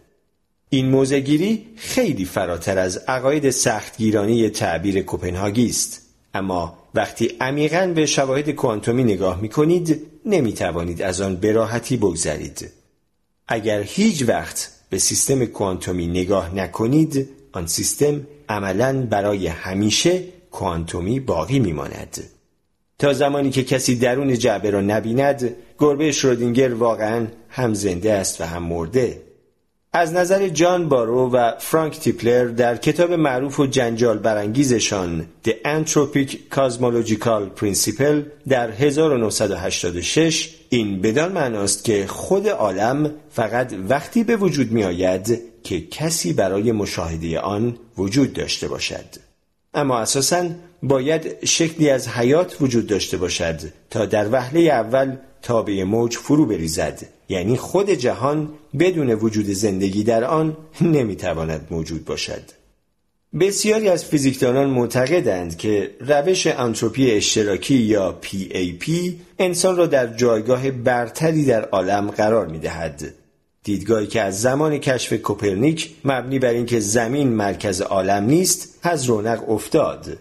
این 0.74 0.90
موزگیری 0.90 1.66
خیلی 1.76 2.26
فراتر 2.26 2.80
از 2.80 2.98
عقاید 2.98 3.50
سختگیرانی 3.50 4.50
تعبیر 4.50 5.02
کوپنهاگی 5.02 5.66
است. 5.66 6.02
اما 6.34 6.78
وقتی 6.96 7.32
عمیقا 7.42 7.92
به 7.96 8.06
شواهد 8.06 8.50
کوانتومی 8.50 9.04
نگاه 9.04 9.42
می 9.42 9.50
کنید 9.50 10.08
از 11.02 11.22
آن 11.22 11.36
به 11.36 11.52
راحتی 11.52 11.98
بگذرید. 11.98 12.72
اگر 13.48 13.82
هیچ 13.82 14.24
وقت 14.28 14.72
به 14.90 14.98
سیستم 14.98 15.46
کوانتومی 15.46 16.08
نگاه 16.08 16.56
نکنید 16.56 17.30
آن 17.52 17.68
سیستم 17.68 18.22
عملا 18.50 19.08
برای 19.10 19.48
همیشه 19.48 20.24
کوانتومی 20.52 21.20
باقی 21.20 21.60
میماند. 21.60 22.24
تا 23.00 23.14
زمانی 23.14 23.50
که 23.50 23.64
کسی 23.64 23.96
درون 23.96 24.34
جعبه 24.34 24.70
را 24.70 24.82
نبیند 24.82 25.56
گربه 25.80 26.12
شرودینگر 26.12 26.74
واقعا 26.74 27.28
هم 27.50 27.74
زنده 27.74 28.14
است 28.14 28.42
و 28.42 28.44
هم 28.44 28.64
مرده. 28.64 29.31
از 29.94 30.14
نظر 30.14 30.48
جان 30.48 30.90
بارو 30.90 31.30
و 31.30 31.52
فرانک 31.60 32.00
تیپلر 32.00 32.46
در 32.46 32.78
کتاب 32.78 33.14
معروف 33.14 33.60
و 33.60 33.66
جنجال 33.66 34.18
برانگیزشان 34.18 35.26
The 35.48 35.52
Anthropic 35.66 36.30
Cosmological 36.56 37.62
Principle 37.62 38.22
در 38.48 38.72
1986 38.72 40.50
این 40.70 41.02
بدان 41.02 41.32
معناست 41.32 41.84
که 41.84 42.08
خود 42.08 42.48
عالم 42.48 43.14
فقط 43.32 43.74
وقتی 43.90 44.24
به 44.24 44.36
وجود 44.36 44.72
می 44.72 44.84
آید 44.84 45.42
که 45.64 45.82
کسی 45.82 46.34
برای 46.34 46.72
مشاهده 46.72 47.40
آن 47.40 47.78
وجود 47.98 48.34
داشته 48.34 48.68
باشد. 48.68 49.06
اما 49.74 50.00
اساساً 50.00 50.50
باید 50.84 51.46
شکلی 51.46 51.90
از 51.90 52.08
حیات 52.08 52.58
وجود 52.62 52.88
داشته 52.88 53.18
باشد 53.18 53.60
تا 53.90 54.06
در 54.06 54.30
وهله 54.32 54.60
اول 54.60 55.18
تابع 55.42 55.84
موج 55.84 56.16
فرو 56.16 56.46
بریزد. 56.46 57.00
یعنی 57.32 57.58
خود 57.58 57.90
جهان 57.90 58.50
بدون 58.80 59.10
وجود 59.10 59.46
زندگی 59.46 60.04
در 60.04 60.24
آن 60.24 60.58
نمی‌تواند 60.82 61.68
موجود 61.72 62.06
باشد 62.06 62.44
بسیاری 63.40 63.90
از 63.90 64.06
فیزیکدانان 64.06 64.70
معتقدند 64.70 65.58
که 65.58 65.92
روش 66.00 66.48
انتروپی 66.48 67.12
اشتراکی 67.12 67.76
یا 67.76 68.20
PAP 68.24 68.92
انسان 69.40 69.78
را 69.78 69.86
در 69.86 70.08
جایگاه 70.08 70.72
برتری 70.72 71.46
در 71.46 71.66
عالم 71.66 72.12
قرار 72.12 72.48
می 72.48 72.60
دهد. 72.60 73.14
دیدگاهی 73.64 74.08
که 74.08 74.22
از 74.22 74.42
زمان 74.42 74.78
کشف 74.78 75.14
کوپرنیک 75.14 75.92
مبنی 76.06 76.40
بر 76.40 76.50
اینکه 76.50 76.80
زمین 76.80 77.28
مرکز 77.28 77.82
عالم 77.82 78.24
نیست 78.24 78.80
از 78.84 79.06
رونق 79.06 79.50
افتاد. 79.50 80.18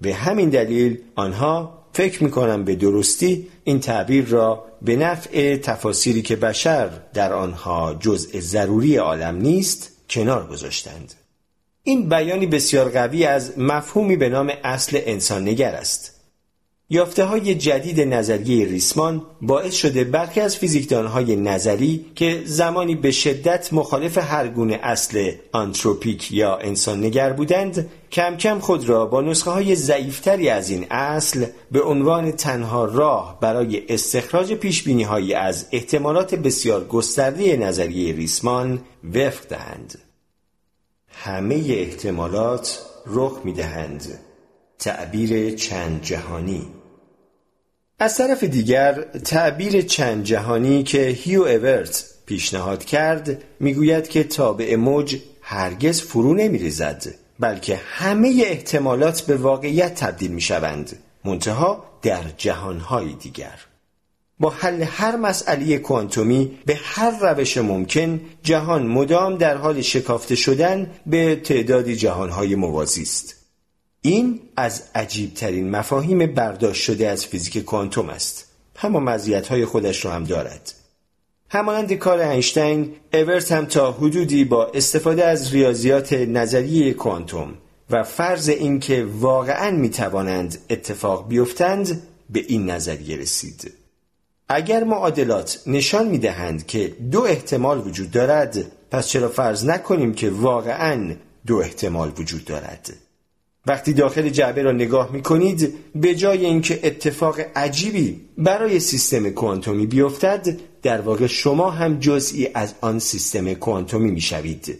به 0.00 0.14
همین 0.14 0.48
دلیل 0.48 0.98
آنها 1.14 1.77
فکر 1.92 2.24
می 2.24 2.30
کنم 2.30 2.64
به 2.64 2.74
درستی 2.74 3.48
این 3.64 3.80
تعبیر 3.80 4.24
را 4.24 4.64
به 4.82 4.96
نفع 4.96 5.56
تفاسیری 5.56 6.22
که 6.22 6.36
بشر 6.36 6.90
در 7.14 7.32
آنها 7.32 7.94
جزء 8.00 8.40
ضروری 8.40 8.96
عالم 8.96 9.36
نیست 9.36 9.90
کنار 10.10 10.46
گذاشتند. 10.46 11.14
این 11.82 12.08
بیانی 12.08 12.46
بسیار 12.46 12.90
قوی 12.90 13.24
از 13.24 13.58
مفهومی 13.58 14.16
به 14.16 14.28
نام 14.28 14.52
اصل 14.64 15.00
انسان 15.04 15.48
نگر 15.48 15.74
است. 15.74 16.17
یافته 16.90 17.24
های 17.24 17.54
جدید 17.54 18.00
نظریه 18.00 18.66
ریسمان 18.66 19.22
باعث 19.42 19.74
شده 19.74 20.04
برخی 20.04 20.40
از 20.40 20.56
فیزیکدانهای 20.56 21.36
نظری 21.36 22.06
که 22.14 22.42
زمانی 22.44 22.94
به 22.94 23.10
شدت 23.10 23.72
مخالف 23.72 24.18
هر 24.18 24.48
گونه 24.48 24.80
اصل 24.82 25.32
آنتروپیک 25.52 26.32
یا 26.32 26.56
انسان 26.56 27.04
نگر 27.04 27.32
بودند 27.32 27.90
کم 28.12 28.36
کم 28.36 28.58
خود 28.58 28.88
را 28.88 29.06
با 29.06 29.20
نسخه 29.20 29.50
های 29.50 29.74
ضعیفتری 29.74 30.48
از 30.48 30.70
این 30.70 30.86
اصل 30.90 31.46
به 31.72 31.82
عنوان 31.82 32.32
تنها 32.32 32.84
راه 32.84 33.38
برای 33.40 33.82
استخراج 33.88 34.52
پیشبینی 34.52 35.02
های 35.02 35.34
از 35.34 35.66
احتمالات 35.72 36.34
بسیار 36.34 36.84
گسترده 36.84 37.56
نظریه 37.56 38.14
ریسمان 38.14 38.80
وفق 39.14 39.48
دهند. 39.48 39.98
همه 41.08 41.54
احتمالات 41.54 42.82
رخ 43.06 43.40
می 43.44 43.52
دهند. 43.52 44.18
تعبیر 44.78 45.54
چند 45.54 46.02
جهانی 46.02 46.77
از 48.00 48.16
طرف 48.16 48.44
دیگر 48.44 49.02
تعبیر 49.02 49.82
چند 49.82 50.24
جهانی 50.24 50.82
که 50.82 51.06
هیو 51.06 51.42
اورت 51.42 52.04
پیشنهاد 52.26 52.84
کرد 52.84 53.44
می‌گوید 53.60 54.08
که 54.08 54.24
تابع 54.24 54.76
موج 54.76 55.16
هرگز 55.42 56.00
فرو 56.00 56.34
نمیریزد 56.34 57.14
بلکه 57.40 57.80
همه 57.84 58.42
احتمالات 58.46 59.20
به 59.20 59.36
واقعیت 59.36 59.94
تبدیل 59.94 60.30
می 60.30 60.40
شوند 60.40 60.96
منتها 61.24 61.84
در 62.02 62.22
جهانهای 62.36 63.12
دیگر. 63.12 63.58
با 64.40 64.50
حل 64.50 64.82
هر 64.82 65.16
مسئله 65.16 65.78
کوانتومی 65.78 66.58
به 66.66 66.78
هر 66.82 67.32
روش 67.32 67.56
ممکن 67.58 68.20
جهان 68.42 68.86
مدام 68.86 69.36
در 69.36 69.56
حال 69.56 69.80
شکافته 69.80 70.34
شدن 70.34 70.90
به 71.06 71.36
تعدادی 71.36 71.96
جهانهای 71.96 72.54
موازی 72.54 73.02
است. 73.02 73.37
این 74.02 74.40
از 74.56 74.82
عجیبترین 74.94 75.70
مفاهیم 75.70 76.26
برداشت 76.26 76.82
شده 76.82 77.08
از 77.08 77.26
فیزیک 77.26 77.64
کوانتوم 77.64 78.08
است. 78.08 78.44
اما 78.82 79.00
مزیت‌های 79.00 79.64
خودش 79.64 80.04
را 80.04 80.12
هم 80.12 80.24
دارد. 80.24 80.74
همانند 81.50 81.92
کار 81.92 82.18
اینشتین 82.18 82.94
اورت 83.12 83.52
هم 83.52 83.66
تا 83.66 83.92
حدودی 83.92 84.44
با 84.44 84.66
استفاده 84.66 85.24
از 85.24 85.54
ریاضیات 85.54 86.12
نظریه 86.12 86.92
کوانتوم 86.92 87.54
و 87.90 88.02
فرض 88.02 88.48
اینکه 88.48 89.06
واقعا 89.20 89.70
می 89.70 89.90
توانند 89.90 90.58
اتفاق 90.70 91.28
بیفتند 91.28 92.02
به 92.30 92.44
این 92.48 92.70
نظریه 92.70 93.16
رسید. 93.16 93.72
اگر 94.48 94.84
معادلات 94.84 95.62
نشان 95.66 96.08
می 96.08 96.18
دهند 96.18 96.66
که 96.66 96.96
دو 97.10 97.22
احتمال 97.22 97.86
وجود 97.86 98.10
دارد 98.10 98.72
پس 98.90 99.08
چرا 99.08 99.28
فرض 99.28 99.64
نکنیم 99.64 100.14
که 100.14 100.30
واقعا 100.30 101.14
دو 101.46 101.56
احتمال 101.56 102.12
وجود 102.18 102.44
دارد؟ 102.44 102.94
وقتی 103.68 103.92
داخل 103.92 104.28
جعبه 104.28 104.62
را 104.62 104.72
نگاه 104.72 105.12
می 105.12 105.22
کنید 105.22 105.74
به 105.94 106.14
جای 106.14 106.46
اینکه 106.46 106.80
اتفاق 106.82 107.40
عجیبی 107.56 108.20
برای 108.38 108.80
سیستم 108.80 109.30
کوانتومی 109.30 109.86
بیفتد 109.86 110.60
در 110.82 111.00
واقع 111.00 111.26
شما 111.26 111.70
هم 111.70 111.98
جزئی 111.98 112.48
از 112.54 112.74
آن 112.80 112.98
سیستم 112.98 113.54
کوانتومی 113.54 114.10
می 114.10 114.20
شوید. 114.20 114.78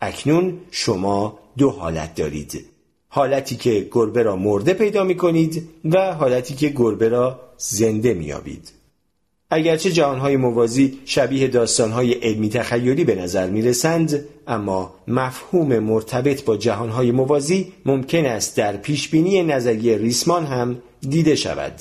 اکنون 0.00 0.58
شما 0.70 1.38
دو 1.58 1.70
حالت 1.70 2.14
دارید 2.14 2.64
حالتی 3.08 3.56
که 3.56 3.88
گربه 3.92 4.22
را 4.22 4.36
مرده 4.36 4.72
پیدا 4.74 5.04
می 5.04 5.16
کنید 5.16 5.68
و 5.84 6.12
حالتی 6.14 6.54
که 6.54 6.68
گربه 6.68 7.08
را 7.08 7.40
زنده 7.56 8.14
می 8.14 8.32
آبید. 8.32 8.79
اگرچه 9.50 9.92
جهانهای 9.92 10.36
موازی 10.36 10.98
شبیه 11.04 11.48
داستانهای 11.48 12.12
علمی 12.12 12.48
تخیلی 12.48 13.04
به 13.04 13.14
نظر 13.14 13.50
می 13.50 13.62
رسند 13.62 14.24
اما 14.46 14.94
مفهوم 15.08 15.78
مرتبط 15.78 16.44
با 16.44 16.56
جهانهای 16.56 17.10
موازی 17.10 17.72
ممکن 17.86 18.26
است 18.26 18.56
در 18.56 18.76
پیشبینی 18.76 19.42
نظریه 19.42 19.98
ریسمان 19.98 20.46
هم 20.46 20.82
دیده 21.00 21.34
شود. 21.34 21.80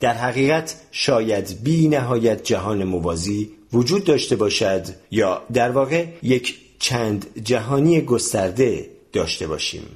در 0.00 0.14
حقیقت 0.14 0.80
شاید 0.90 1.58
بی 1.62 1.88
نهایت 1.88 2.42
جهان 2.42 2.84
موازی 2.84 3.50
وجود 3.72 4.04
داشته 4.04 4.36
باشد 4.36 4.86
یا 5.10 5.42
در 5.52 5.70
واقع 5.70 6.06
یک 6.22 6.58
چند 6.78 7.26
جهانی 7.44 8.00
گسترده 8.00 8.90
داشته 9.12 9.46
باشیم. 9.46 9.86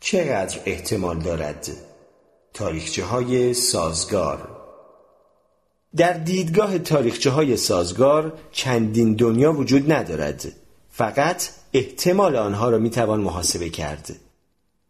چقدر 0.00 0.58
احتمال 0.66 1.18
دارد 1.18 1.68
تاریخچه 2.54 3.04
های 3.04 3.54
سازگار 3.54 4.51
در 5.96 6.12
دیدگاه 6.12 6.78
تاریخچه 6.78 7.30
های 7.30 7.56
سازگار 7.56 8.32
چندین 8.52 9.14
دنیا 9.14 9.52
وجود 9.52 9.92
ندارد. 9.92 10.52
فقط 10.90 11.48
احتمال 11.72 12.36
آنها 12.36 12.70
را 12.70 12.78
می‌توان 12.78 13.20
محاسبه 13.20 13.68
کرد. 13.68 14.16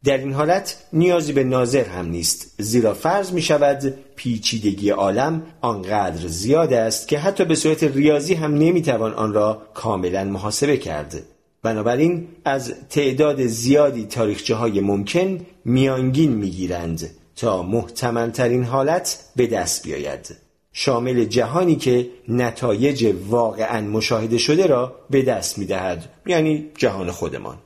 در 0.05 0.19
این 0.19 0.33
حالت 0.33 0.77
نیازی 0.93 1.33
به 1.33 1.45
ناظر 1.45 1.85
هم 1.85 2.09
نیست 2.09 2.55
زیرا 2.59 2.95
فرض 2.95 3.33
می 3.33 3.43
شود 3.43 3.95
پیچیدگی 4.17 4.91
عالم 4.91 5.43
آنقدر 5.61 6.29
زیاد 6.29 6.73
است 6.73 7.09
که 7.09 7.19
حتی 7.19 7.45
به 7.45 7.55
صورت 7.55 7.85
ریاضی 7.85 8.35
هم 8.35 8.55
نمی‌توان 8.55 9.15
آن 9.15 9.33
را 9.33 9.63
کاملا 9.75 10.25
محاسبه 10.25 10.77
کرد. 10.77 11.23
بنابراین 11.63 12.29
از 12.45 12.75
تعداد 12.91 13.47
زیادی 13.47 14.07
تاریخچه 14.07 14.55
های 14.55 14.81
ممکن 14.81 15.47
میانگین 15.65 16.33
می‌گیرند 16.33 17.11
تا 17.37 17.63
محتمل 17.63 18.31
ترین 18.31 18.65
حالت 18.65 19.25
به 19.37 19.47
دست 19.47 19.83
بیاید. 19.83 20.37
شامل 20.73 21.25
جهانی 21.25 21.77
که 21.77 22.11
نتایج 22.29 23.15
واقعا 23.29 23.81
مشاهده 23.81 24.39
شده 24.39 24.67
را 24.67 24.97
به 25.11 25.23
دست 25.23 25.59
می 25.59 25.67
دهد 25.67 26.09
یعنی 26.27 26.71
جهان 26.79 27.11
خودمان. 27.11 27.59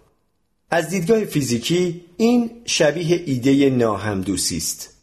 از 0.71 0.89
دیدگاه 0.89 1.25
فیزیکی 1.25 2.05
این 2.17 2.51
شبیه 2.65 3.23
ایده 3.27 3.71
ناهمدوسی 3.71 4.57
است. 4.57 4.97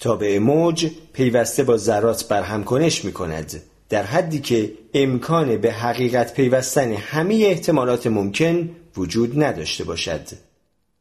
تابع 0.00 0.38
موج 0.38 0.90
پیوسته 1.12 1.62
با 1.62 1.76
ذرات 1.76 2.28
برهم 2.28 2.64
کنش 2.64 3.04
می 3.04 3.12
کند 3.12 3.62
در 3.88 4.02
حدی 4.02 4.40
که 4.40 4.72
امکان 4.94 5.56
به 5.56 5.72
حقیقت 5.72 6.34
پیوستن 6.34 6.92
همه 6.92 7.34
احتمالات 7.34 8.06
ممکن 8.06 8.70
وجود 8.96 9.42
نداشته 9.42 9.84
باشد. 9.84 10.28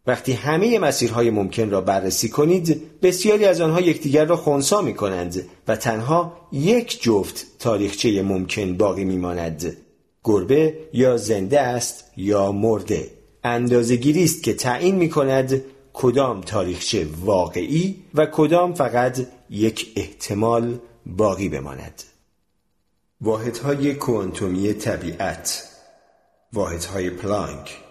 وقتی 0.08 0.34
همه 0.34 0.80
مسیرهای 0.80 1.30
ممکن 1.30 1.70
را 1.70 1.82
بررسی 1.82 2.30
کنید 2.30 2.82
بسیاری 3.02 3.46
از 3.46 3.62
آنها 3.62 3.82
یکدیگر 3.82 4.26
را 4.26 4.36
خونسا 4.36 4.82
می 4.82 4.94
کنند 4.94 5.46
و 5.68 5.76
تنها 5.76 6.38
یک 6.52 7.02
جفت 7.02 7.46
تاریخچه 7.60 8.22
ممکن 8.22 8.78
باقی 8.78 9.04
می 9.04 9.18
ماند 9.18 9.78
گربه 10.24 10.78
یا 10.94 11.18
زنده 11.18 11.62
است 11.62 12.04
یا 12.18 12.52
مرده. 12.52 13.12
اندازه 13.44 14.00
است 14.24 14.44
که 14.44 14.54
تعیین 14.54 14.96
می 14.96 15.10
کند 15.10 15.62
کدام 15.94 16.42
تاریخچه 16.42 17.08
واقعی 17.22 18.04
و 18.14 18.26
کدام 18.26 18.74
فقط 18.74 19.20
یک 19.50 19.94
احتمال 19.96 20.80
باقی 21.06 21.50
بماند. 21.50 22.04
واحدهای 23.22 23.94
کوانتومی 23.96 24.74
طبیعت. 24.74 25.64
واحدهای 26.54 27.10
پلانک. 27.10 27.83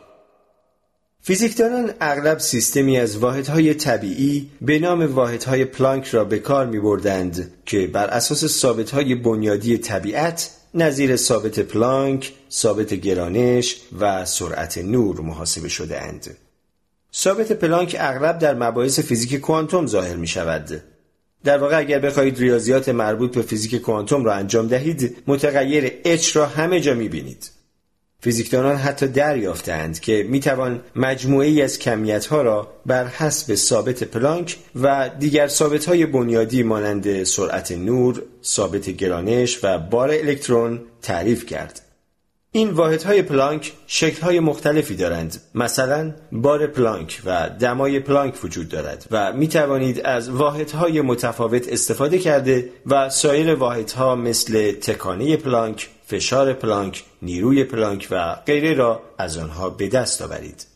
فیزیکدانان 1.24 1.94
اغلب 2.00 2.38
سیستمی 2.38 2.98
از 2.98 3.16
واحدهای 3.16 3.74
طبیعی 3.74 4.50
به 4.60 4.78
نام 4.78 5.14
واحدهای 5.14 5.64
پلانک 5.64 6.06
را 6.06 6.24
به 6.24 6.38
کار 6.38 6.66
می 6.66 6.80
بردند 6.80 7.52
که 7.66 7.86
بر 7.86 8.06
اساس 8.06 8.44
ثابتهای 8.46 9.14
بنیادی 9.14 9.78
طبیعت 9.78 10.50
نظیر 10.74 11.16
ثابت 11.16 11.58
پلانک، 11.58 12.32
ثابت 12.50 12.94
گرانش 12.94 13.76
و 14.00 14.24
سرعت 14.24 14.78
نور 14.78 15.20
محاسبه 15.20 15.68
شده 15.68 16.02
اند. 16.02 16.36
ثابت 17.14 17.52
پلانک 17.52 17.96
اغلب 17.98 18.38
در 18.38 18.54
مباحث 18.54 19.00
فیزیک 19.00 19.36
کوانتوم 19.36 19.86
ظاهر 19.86 20.16
می 20.16 20.26
شود. 20.26 20.82
در 21.44 21.58
واقع 21.58 21.78
اگر 21.78 21.98
بخواهید 21.98 22.38
ریاضیات 22.38 22.88
مربوط 22.88 23.34
به 23.34 23.42
فیزیک 23.42 23.74
کوانتوم 23.74 24.24
را 24.24 24.34
انجام 24.34 24.68
دهید 24.68 25.22
متغیر 25.26 25.92
H 26.16 26.26
را 26.26 26.46
همه 26.46 26.80
جا 26.80 26.94
می 26.94 27.08
بینید. 27.08 27.61
فیزیکدانان 28.24 28.76
حتی 28.76 29.06
دریافتند 29.06 30.00
که 30.00 30.26
می‌توان 30.28 30.80
مجموعه 30.96 31.48
ای 31.48 31.62
از 31.62 31.78
کمیت 31.78 32.26
ها 32.26 32.42
را 32.42 32.68
بر 32.86 33.06
حسب 33.06 33.54
ثابت 33.54 34.04
پلانک 34.04 34.56
و 34.82 35.10
دیگر 35.18 35.48
ثابت 35.48 35.84
های 35.84 36.06
بنیادی 36.06 36.62
مانند 36.62 37.24
سرعت 37.24 37.72
نور، 37.72 38.22
ثابت 38.44 38.90
گرانش 38.90 39.64
و 39.64 39.78
بار 39.78 40.10
الکترون 40.10 40.80
تعریف 41.02 41.46
کرد. 41.46 41.80
این 42.54 42.70
واحدهای 42.70 43.22
پلانک 43.22 43.72
شکلهای 43.86 44.40
مختلفی 44.40 44.96
دارند 44.96 45.40
مثلا 45.54 46.14
بار 46.32 46.66
پلانک 46.66 47.22
و 47.24 47.50
دمای 47.60 48.00
پلانک 48.00 48.44
وجود 48.44 48.68
دارد 48.68 49.06
و 49.10 49.32
می 49.32 49.48
توانید 49.48 50.00
از 50.00 50.30
واحدهای 50.30 51.00
متفاوت 51.00 51.68
استفاده 51.68 52.18
کرده 52.18 52.68
و 52.86 53.10
سایر 53.10 53.54
واحدها 53.54 54.16
مثل 54.16 54.72
تکانه 54.72 55.36
پلانک، 55.36 55.88
فشار 56.12 56.52
پلانک، 56.52 57.04
نیروی 57.22 57.64
پلانک 57.64 58.08
و 58.10 58.34
غیره 58.34 58.74
را 58.74 59.02
از 59.18 59.38
آنها 59.38 59.70
به 59.70 59.88
دست 59.88 60.22
آورید. 60.22 60.66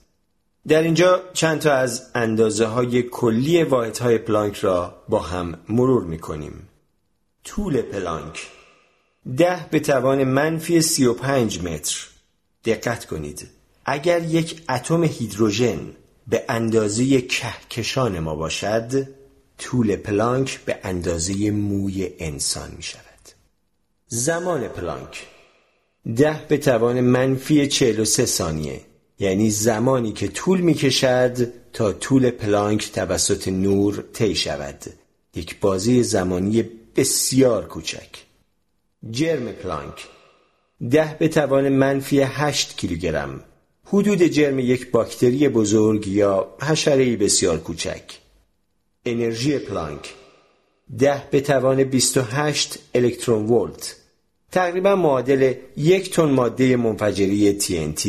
در 0.69 0.83
اینجا 0.83 1.23
چند 1.33 1.61
تا 1.61 1.73
از 1.73 2.11
اندازه 2.15 2.67
های 2.67 3.03
کلی 3.03 3.63
واحدهای 3.63 4.19
پلانک 4.19 4.57
را 4.57 5.03
با 5.09 5.19
هم 5.19 5.59
مرور 5.69 6.05
می 6.05 6.19
کنیم. 6.19 6.69
طول 7.45 7.83
پلانک 7.83 8.47
ده 9.37 9.67
به 9.71 9.81
توان 9.81 10.25
منفی 10.25 10.83
سی 10.83 11.05
و 11.05 11.13
پنج 11.15 11.63
متر 11.63 12.07
دقت 12.65 13.05
کنید 13.05 13.49
اگر 13.85 14.25
یک 14.25 14.63
اتم 14.69 15.05
هیدروژن 15.05 15.79
به 16.27 16.45
اندازه 16.49 17.21
کهکشان 17.21 18.19
ما 18.19 18.35
باشد 18.35 19.09
طول 19.59 19.97
پلانک 19.97 20.61
به 20.65 20.79
اندازه 20.83 21.51
موی 21.51 22.11
انسان 22.19 22.71
می 22.77 22.83
شود 22.83 23.06
زمان 24.09 24.69
پلانک. 24.69 25.27
ده 26.17 26.41
به 26.49 26.57
توان 26.57 27.01
منفی 27.01 27.67
چهل 27.67 28.01
و 28.01 28.05
سه 28.05 28.27
ثانیه. 28.27 28.81
یعنی 29.19 29.51
زمانی 29.51 30.13
که 30.13 30.29
طول 30.29 30.61
می 30.61 30.75
کشد 30.75 31.53
تا 31.73 31.93
طول 31.93 32.31
پلانک 32.31 32.93
توسط 32.93 33.49
نور 33.49 34.05
طی 34.13 34.35
شود. 34.35 34.85
یک 35.35 35.61
بازی 35.61 36.03
زمانی 36.03 36.63
بسیار 36.97 37.67
کوچک. 37.67 38.09
جرم 39.11 39.53
پلانک. 39.53 40.07
ده 40.91 41.17
به 41.19 41.29
توان 41.29 41.69
منفی 41.69 42.21
هشت 42.21 42.77
کیلوگرم. 42.77 43.45
حدود 43.85 44.23
جرم 44.23 44.59
یک 44.59 44.91
باکتری 44.91 45.49
بزرگ 45.49 46.09
یا 46.09 46.57
حشره 46.61 47.17
بسیار 47.17 47.59
کوچک. 47.59 48.03
انرژی 49.05 49.59
پلانک. 49.59 50.15
ده 50.99 51.23
به 51.31 51.41
توان 51.41 51.85
28 51.85 52.79
الکترون 52.95 53.47
ولت. 53.47 53.97
تقریبا 54.53 54.97
معادل 54.97 55.55
یک 55.77 56.11
تن 56.11 56.25
ماده 56.25 56.77
منفجری 56.77 57.61
TNT 57.61 58.09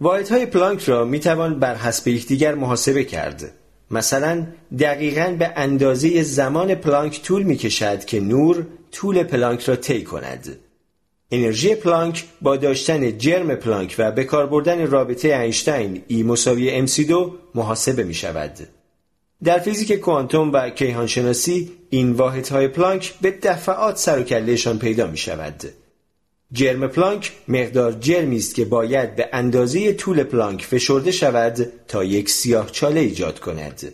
واحدهای 0.00 0.46
پلانک 0.46 0.82
را 0.82 1.04
می 1.04 1.20
توان 1.20 1.58
بر 1.58 1.74
حسب 1.74 2.08
یکدیگر 2.08 2.54
محاسبه 2.54 3.04
کرد. 3.04 3.52
مثلا 3.90 4.46
دقیقا 4.78 5.36
به 5.38 5.52
اندازه 5.56 6.22
زمان 6.22 6.74
پلانک 6.74 7.22
طول 7.22 7.42
می 7.42 7.56
کشد 7.56 8.04
که 8.04 8.20
نور 8.20 8.66
طول 8.92 9.22
پلانک 9.22 9.60
را 9.60 9.76
طی 9.76 10.04
کند. 10.04 10.56
انرژی 11.30 11.74
پلانک 11.74 12.24
با 12.42 12.56
داشتن 12.56 13.18
جرم 13.18 13.54
پلانک 13.54 13.94
و 13.98 14.12
به 14.12 14.24
کار 14.24 14.46
بردن 14.46 14.86
رابطه 14.86 15.28
اینشتین 15.28 16.02
E 16.08 16.22
مساوی 16.22 16.86
MC2 16.86 17.12
محاسبه 17.54 18.02
می 18.02 18.14
شود. 18.14 18.58
در 19.44 19.58
فیزیک 19.58 19.92
کوانتوم 19.92 20.52
و 20.52 20.70
کیهانشناسی 20.70 21.70
این 21.90 22.12
واحدهای 22.12 22.68
پلانک 22.68 23.14
به 23.20 23.30
دفعات 23.30 23.96
سر 23.96 24.18
و 24.18 24.22
کلهشان 24.22 24.78
پیدا 24.78 25.06
می 25.06 25.16
شود. 25.16 25.62
جرم 26.52 26.86
پلانک 26.86 27.32
مقدار 27.48 27.92
جرمی 27.92 28.36
است 28.36 28.54
که 28.54 28.64
باید 28.64 29.16
به 29.16 29.28
اندازه 29.32 29.92
طول 29.92 30.22
پلانک 30.22 30.64
فشرده 30.64 31.10
شود 31.10 31.72
تا 31.88 32.04
یک 32.04 32.30
سیاه 32.30 32.70
چاله 32.70 33.00
ایجاد 33.00 33.40
کند. 33.40 33.92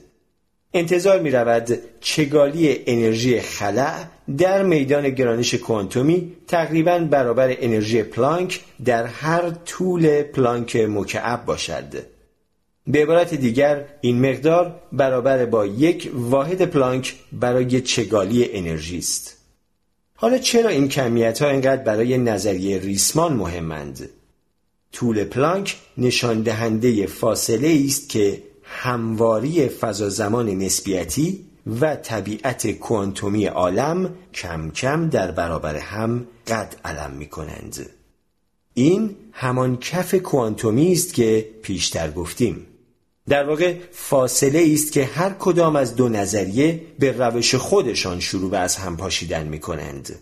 انتظار 0.75 1.21
می 1.21 1.31
رود 1.31 1.79
چگالی 2.01 2.77
انرژی 2.87 3.41
خلع 3.41 4.05
در 4.39 4.63
میدان 4.63 5.11
گرانش 5.11 5.55
کوانتومی 5.55 6.33
تقریبا 6.47 6.99
برابر 6.99 7.57
انرژی 7.61 8.03
پلانک 8.03 8.61
در 8.85 9.07
هر 9.07 9.51
طول 9.51 10.23
پلانک 10.23 10.77
مکعب 10.77 11.45
باشد. 11.45 12.18
به 12.89 13.03
عبارت 13.03 13.35
دیگر 13.35 13.85
این 14.01 14.31
مقدار 14.31 14.81
برابر 14.93 15.47
با 15.47 15.67
یک 15.67 16.11
واحد 16.15 16.63
پلانک 16.63 17.15
برای 17.33 17.81
چگالی 17.81 18.53
انرژی 18.53 18.99
است. 18.99 19.37
حالا 20.15 20.39
چرا 20.39 20.69
این 20.69 20.89
کمیت 20.89 21.43
ها 21.43 21.49
اینقدر 21.49 21.83
برای 21.83 22.19
نظریه 22.19 22.79
ریسمان 22.79 23.33
مهمند؟ 23.33 24.09
طول 24.93 25.25
پلانک 25.25 25.77
نشان 25.99 26.43
دهنده 26.43 27.07
فاصله 27.07 27.83
است 27.87 28.09
که 28.09 28.43
همواری 28.63 29.69
فضا 29.69 30.09
زمان 30.09 30.49
نسبیتی 30.49 31.45
و 31.81 31.97
طبیعت 31.97 32.71
کوانتومی 32.71 33.47
عالم 33.47 34.15
کم 34.35 34.71
کم 34.71 35.09
در 35.09 35.31
برابر 35.31 35.77
هم 35.77 36.27
قد 36.47 36.77
علم 36.85 37.11
می 37.11 37.27
کنند. 37.27 37.87
این 38.75 39.17
همان 39.33 39.77
کف 39.77 40.15
کوانتومی 40.15 40.93
است 40.93 41.15
که 41.15 41.49
پیشتر 41.63 42.11
گفتیم. 42.11 42.67
در 43.29 43.49
واقع 43.49 43.75
فاصله 43.93 44.71
است 44.73 44.93
که 44.93 45.05
هر 45.05 45.31
کدام 45.31 45.77
از 45.77 45.97
دو 45.97 46.09
نظریه 46.09 46.81
به 46.99 47.13
روش 47.13 47.55
خودشان 47.55 48.21
شروع 48.21 48.51
به 48.51 48.59
از 48.59 48.77
هم 48.77 48.97
پاشیدن 48.97 49.47
می 49.47 49.59
کنند. 49.59 50.19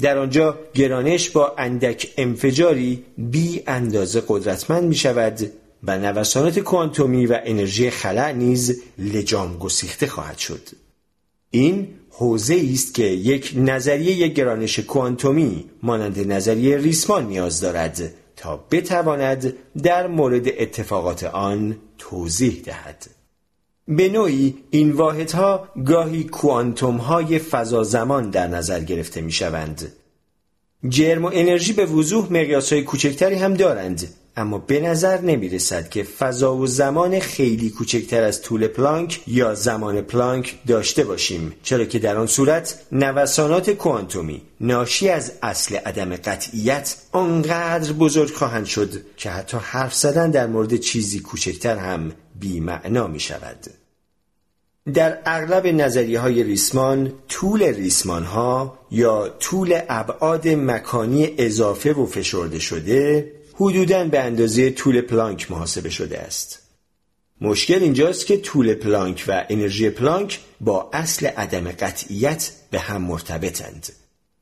در 0.00 0.18
آنجا 0.18 0.58
گرانش 0.74 1.30
با 1.30 1.54
اندک 1.58 2.12
انفجاری 2.16 3.04
بی 3.18 3.62
اندازه 3.66 4.22
قدرتمند 4.28 4.84
می 4.84 4.94
شود 4.94 5.50
و 5.82 5.98
نوسانات 5.98 6.58
کوانتومی 6.58 7.26
و 7.26 7.40
انرژی 7.44 7.90
خلع 7.90 8.32
نیز 8.32 8.82
لجام 8.98 9.58
گسیخته 9.58 10.06
خواهد 10.06 10.38
شد 10.38 10.68
این 11.50 11.88
حوزه 12.10 12.68
است 12.72 12.94
که 12.94 13.04
یک 13.04 13.52
نظریه 13.56 14.28
گرانش 14.28 14.78
کوانتومی 14.78 15.64
مانند 15.82 16.32
نظریه 16.32 16.76
ریسمان 16.76 17.26
نیاز 17.26 17.60
دارد 17.60 18.14
تا 18.36 18.56
بتواند 18.70 19.54
در 19.82 20.06
مورد 20.06 20.48
اتفاقات 20.48 21.24
آن 21.24 21.76
توضیح 21.98 22.62
دهد 22.64 23.06
به 23.88 24.08
نوعی 24.08 24.54
این 24.70 24.92
واحدها 24.92 25.68
گاهی 25.86 26.24
کوانتوم 26.24 26.96
های 26.96 27.38
فضا 27.38 27.82
زمان 27.82 28.30
در 28.30 28.46
نظر 28.46 28.80
گرفته 28.80 29.20
می 29.20 29.32
شوند. 29.32 29.92
جرم 30.88 31.24
و 31.24 31.30
انرژی 31.34 31.72
به 31.72 31.86
وضوح 31.86 32.32
مقیاس 32.32 32.72
های 32.72 32.82
کوچکتری 32.82 33.34
هم 33.34 33.54
دارند 33.54 34.08
اما 34.36 34.58
به 34.58 34.80
نظر 34.80 35.20
نمی 35.20 35.48
رسد 35.48 35.88
که 35.88 36.02
فضا 36.02 36.56
و 36.56 36.66
زمان 36.66 37.20
خیلی 37.20 37.70
کوچکتر 37.70 38.22
از 38.22 38.42
طول 38.42 38.66
پلانک 38.66 39.20
یا 39.26 39.54
زمان 39.54 40.00
پلانک 40.00 40.58
داشته 40.66 41.04
باشیم 41.04 41.52
چرا 41.62 41.84
که 41.84 41.98
در 41.98 42.16
آن 42.16 42.26
صورت 42.26 42.80
نوسانات 42.92 43.70
کوانتومی 43.70 44.42
ناشی 44.60 45.08
از 45.08 45.32
اصل 45.42 45.76
عدم 45.76 46.16
قطعیت 46.16 46.96
آنقدر 47.12 47.92
بزرگ 47.92 48.34
خواهند 48.34 48.66
شد 48.66 48.90
که 49.16 49.30
حتی 49.30 49.56
حرف 49.60 49.94
زدن 49.94 50.30
در 50.30 50.46
مورد 50.46 50.76
چیزی 50.76 51.20
کوچکتر 51.20 51.76
هم 51.76 52.12
بیمعنا 52.40 53.06
می 53.06 53.20
شود. 53.20 53.66
در 54.94 55.18
اغلب 55.26 55.66
نظریه 55.66 56.20
های 56.20 56.42
ریسمان 56.42 57.12
طول 57.28 57.62
ریسمان 57.62 58.24
ها 58.24 58.78
یا 58.90 59.28
طول 59.28 59.80
ابعاد 59.88 60.48
مکانی 60.48 61.34
اضافه 61.38 61.92
و 61.92 62.06
فشرده 62.06 62.58
شده 62.58 63.32
حدوداً 63.54 64.04
به 64.04 64.20
اندازه 64.20 64.70
طول 64.70 65.00
پلانک 65.00 65.50
محاسبه 65.50 65.90
شده 65.90 66.18
است. 66.18 66.58
مشکل 67.40 67.82
اینجاست 67.82 68.26
که 68.26 68.36
طول 68.36 68.74
پلانک 68.74 69.24
و 69.28 69.44
انرژی 69.48 69.90
پلانک 69.90 70.40
با 70.60 70.90
اصل 70.92 71.26
عدم 71.26 71.70
قطعیت 71.70 72.50
به 72.70 72.78
هم 72.78 73.02
مرتبطند. 73.02 73.92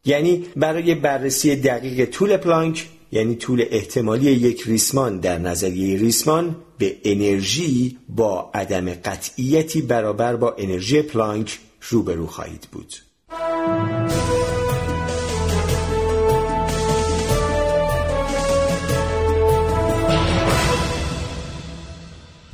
یعنی 0.04 0.46
برای 0.56 0.94
بررسی 0.94 1.56
دقیق 1.56 2.10
طول 2.10 2.36
پلانک 2.36 2.88
یعنی 3.12 3.34
طول 3.34 3.64
احتمالی 3.70 4.30
یک 4.30 4.62
ریسمان 4.66 5.20
در 5.20 5.38
نظریه 5.38 5.98
ریسمان 5.98 6.56
به 6.78 6.96
انرژی 7.04 7.98
با 8.08 8.50
عدم 8.54 8.94
قطعیتی 8.94 9.82
برابر 9.82 10.36
با 10.36 10.54
انرژی 10.58 11.02
پلانک 11.02 11.58
روبرو 11.90 12.26
خواهید 12.26 12.68
بود. 12.72 12.94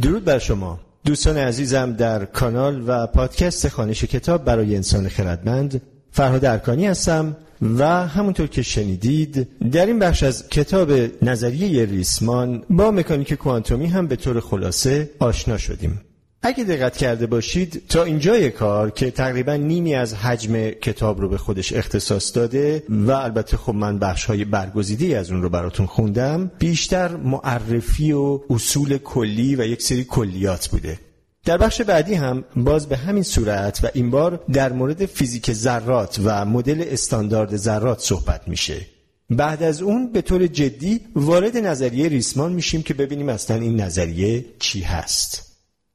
درود 0.03 0.25
بر 0.25 0.39
شما. 0.39 0.81
دوستان 1.05 1.37
عزیزم 1.37 1.93
در 1.93 2.25
کانال 2.25 2.85
و 2.87 3.07
پادکست 3.07 3.69
خانش 3.69 4.05
کتاب 4.05 4.45
برای 4.45 4.77
انسان 4.77 5.09
خردمند 5.09 5.83
فرهاد 6.11 6.45
ارکانی 6.45 6.87
هستم 6.87 7.37
و 7.63 8.07
همونطور 8.07 8.47
که 8.47 8.63
شنیدید 8.63 9.49
در 9.73 9.87
این 9.87 9.99
بخش 9.99 10.23
از 10.23 10.49
کتاب 10.49 10.93
نظریه 11.23 11.85
ریسمان 11.85 12.63
با 12.71 12.91
مکانیک 12.91 13.35
کوانتومی 13.35 13.87
هم 13.87 14.07
به 14.07 14.17
طور 14.17 14.41
خلاصه 14.41 15.11
آشنا 15.19 15.59
شدیم. 15.59 16.01
اگه 16.43 16.65
دقت 16.65 16.97
کرده 16.97 17.27
باشید 17.27 17.83
تا 17.89 18.05
اینجای 18.05 18.51
کار 18.51 18.91
که 18.91 19.11
تقریبا 19.11 19.57
نیمی 19.57 19.95
از 19.95 20.15
حجم 20.15 20.71
کتاب 20.71 21.21
رو 21.21 21.29
به 21.29 21.39
خودش 21.39 21.73
اختصاص 21.73 22.37
داده 22.37 22.83
و 22.89 23.11
البته 23.11 23.57
خب 23.57 23.75
من 23.75 23.99
بخش 23.99 24.25
های 24.25 24.45
برگزیده 24.45 25.19
از 25.19 25.31
اون 25.31 25.43
رو 25.43 25.49
براتون 25.49 25.87
خوندم 25.87 26.51
بیشتر 26.59 27.17
معرفی 27.17 28.13
و 28.13 28.41
اصول 28.51 28.99
کلی 28.99 29.57
و 29.57 29.67
یک 29.67 29.83
سری 29.83 30.05
کلیات 30.05 30.69
بوده. 30.69 30.99
در 31.45 31.59
بخش 31.59 31.81
بعدی 31.81 32.15
هم 32.15 32.45
باز 32.57 32.89
به 32.89 32.97
همین 32.97 33.23
صورت 33.23 33.81
و 33.85 33.89
این 33.95 34.11
بار 34.11 34.45
در 34.53 34.73
مورد 34.73 35.07
فیزیک 35.07 35.53
ذرات 35.53 36.21
و 36.25 36.45
مدل 36.45 36.85
استاندارد 36.87 37.57
ذرات 37.57 38.01
صحبت 38.01 38.49
میشه. 38.49 38.87
بعد 39.31 39.63
از 39.63 39.83
اون 39.83 40.13
به 40.13 40.23
طور 40.23 40.47
جدی 40.47 41.01
وارد 41.17 41.57
نظریه 41.57 42.09
ریسمان 42.09 42.53
میشیم 42.53 42.83
که 42.83 42.95
ببینیم 42.95 43.29
اصلا 43.29 43.57
این 43.57 43.81
نظریه 43.81 44.45
چی 44.59 44.81
هست. 44.81 45.48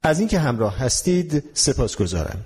از 0.03 0.19
اینکه 0.19 0.39
همراه 0.39 0.77
هستید 0.77 1.43
سپاس 1.53 1.97
گذارم 1.97 2.45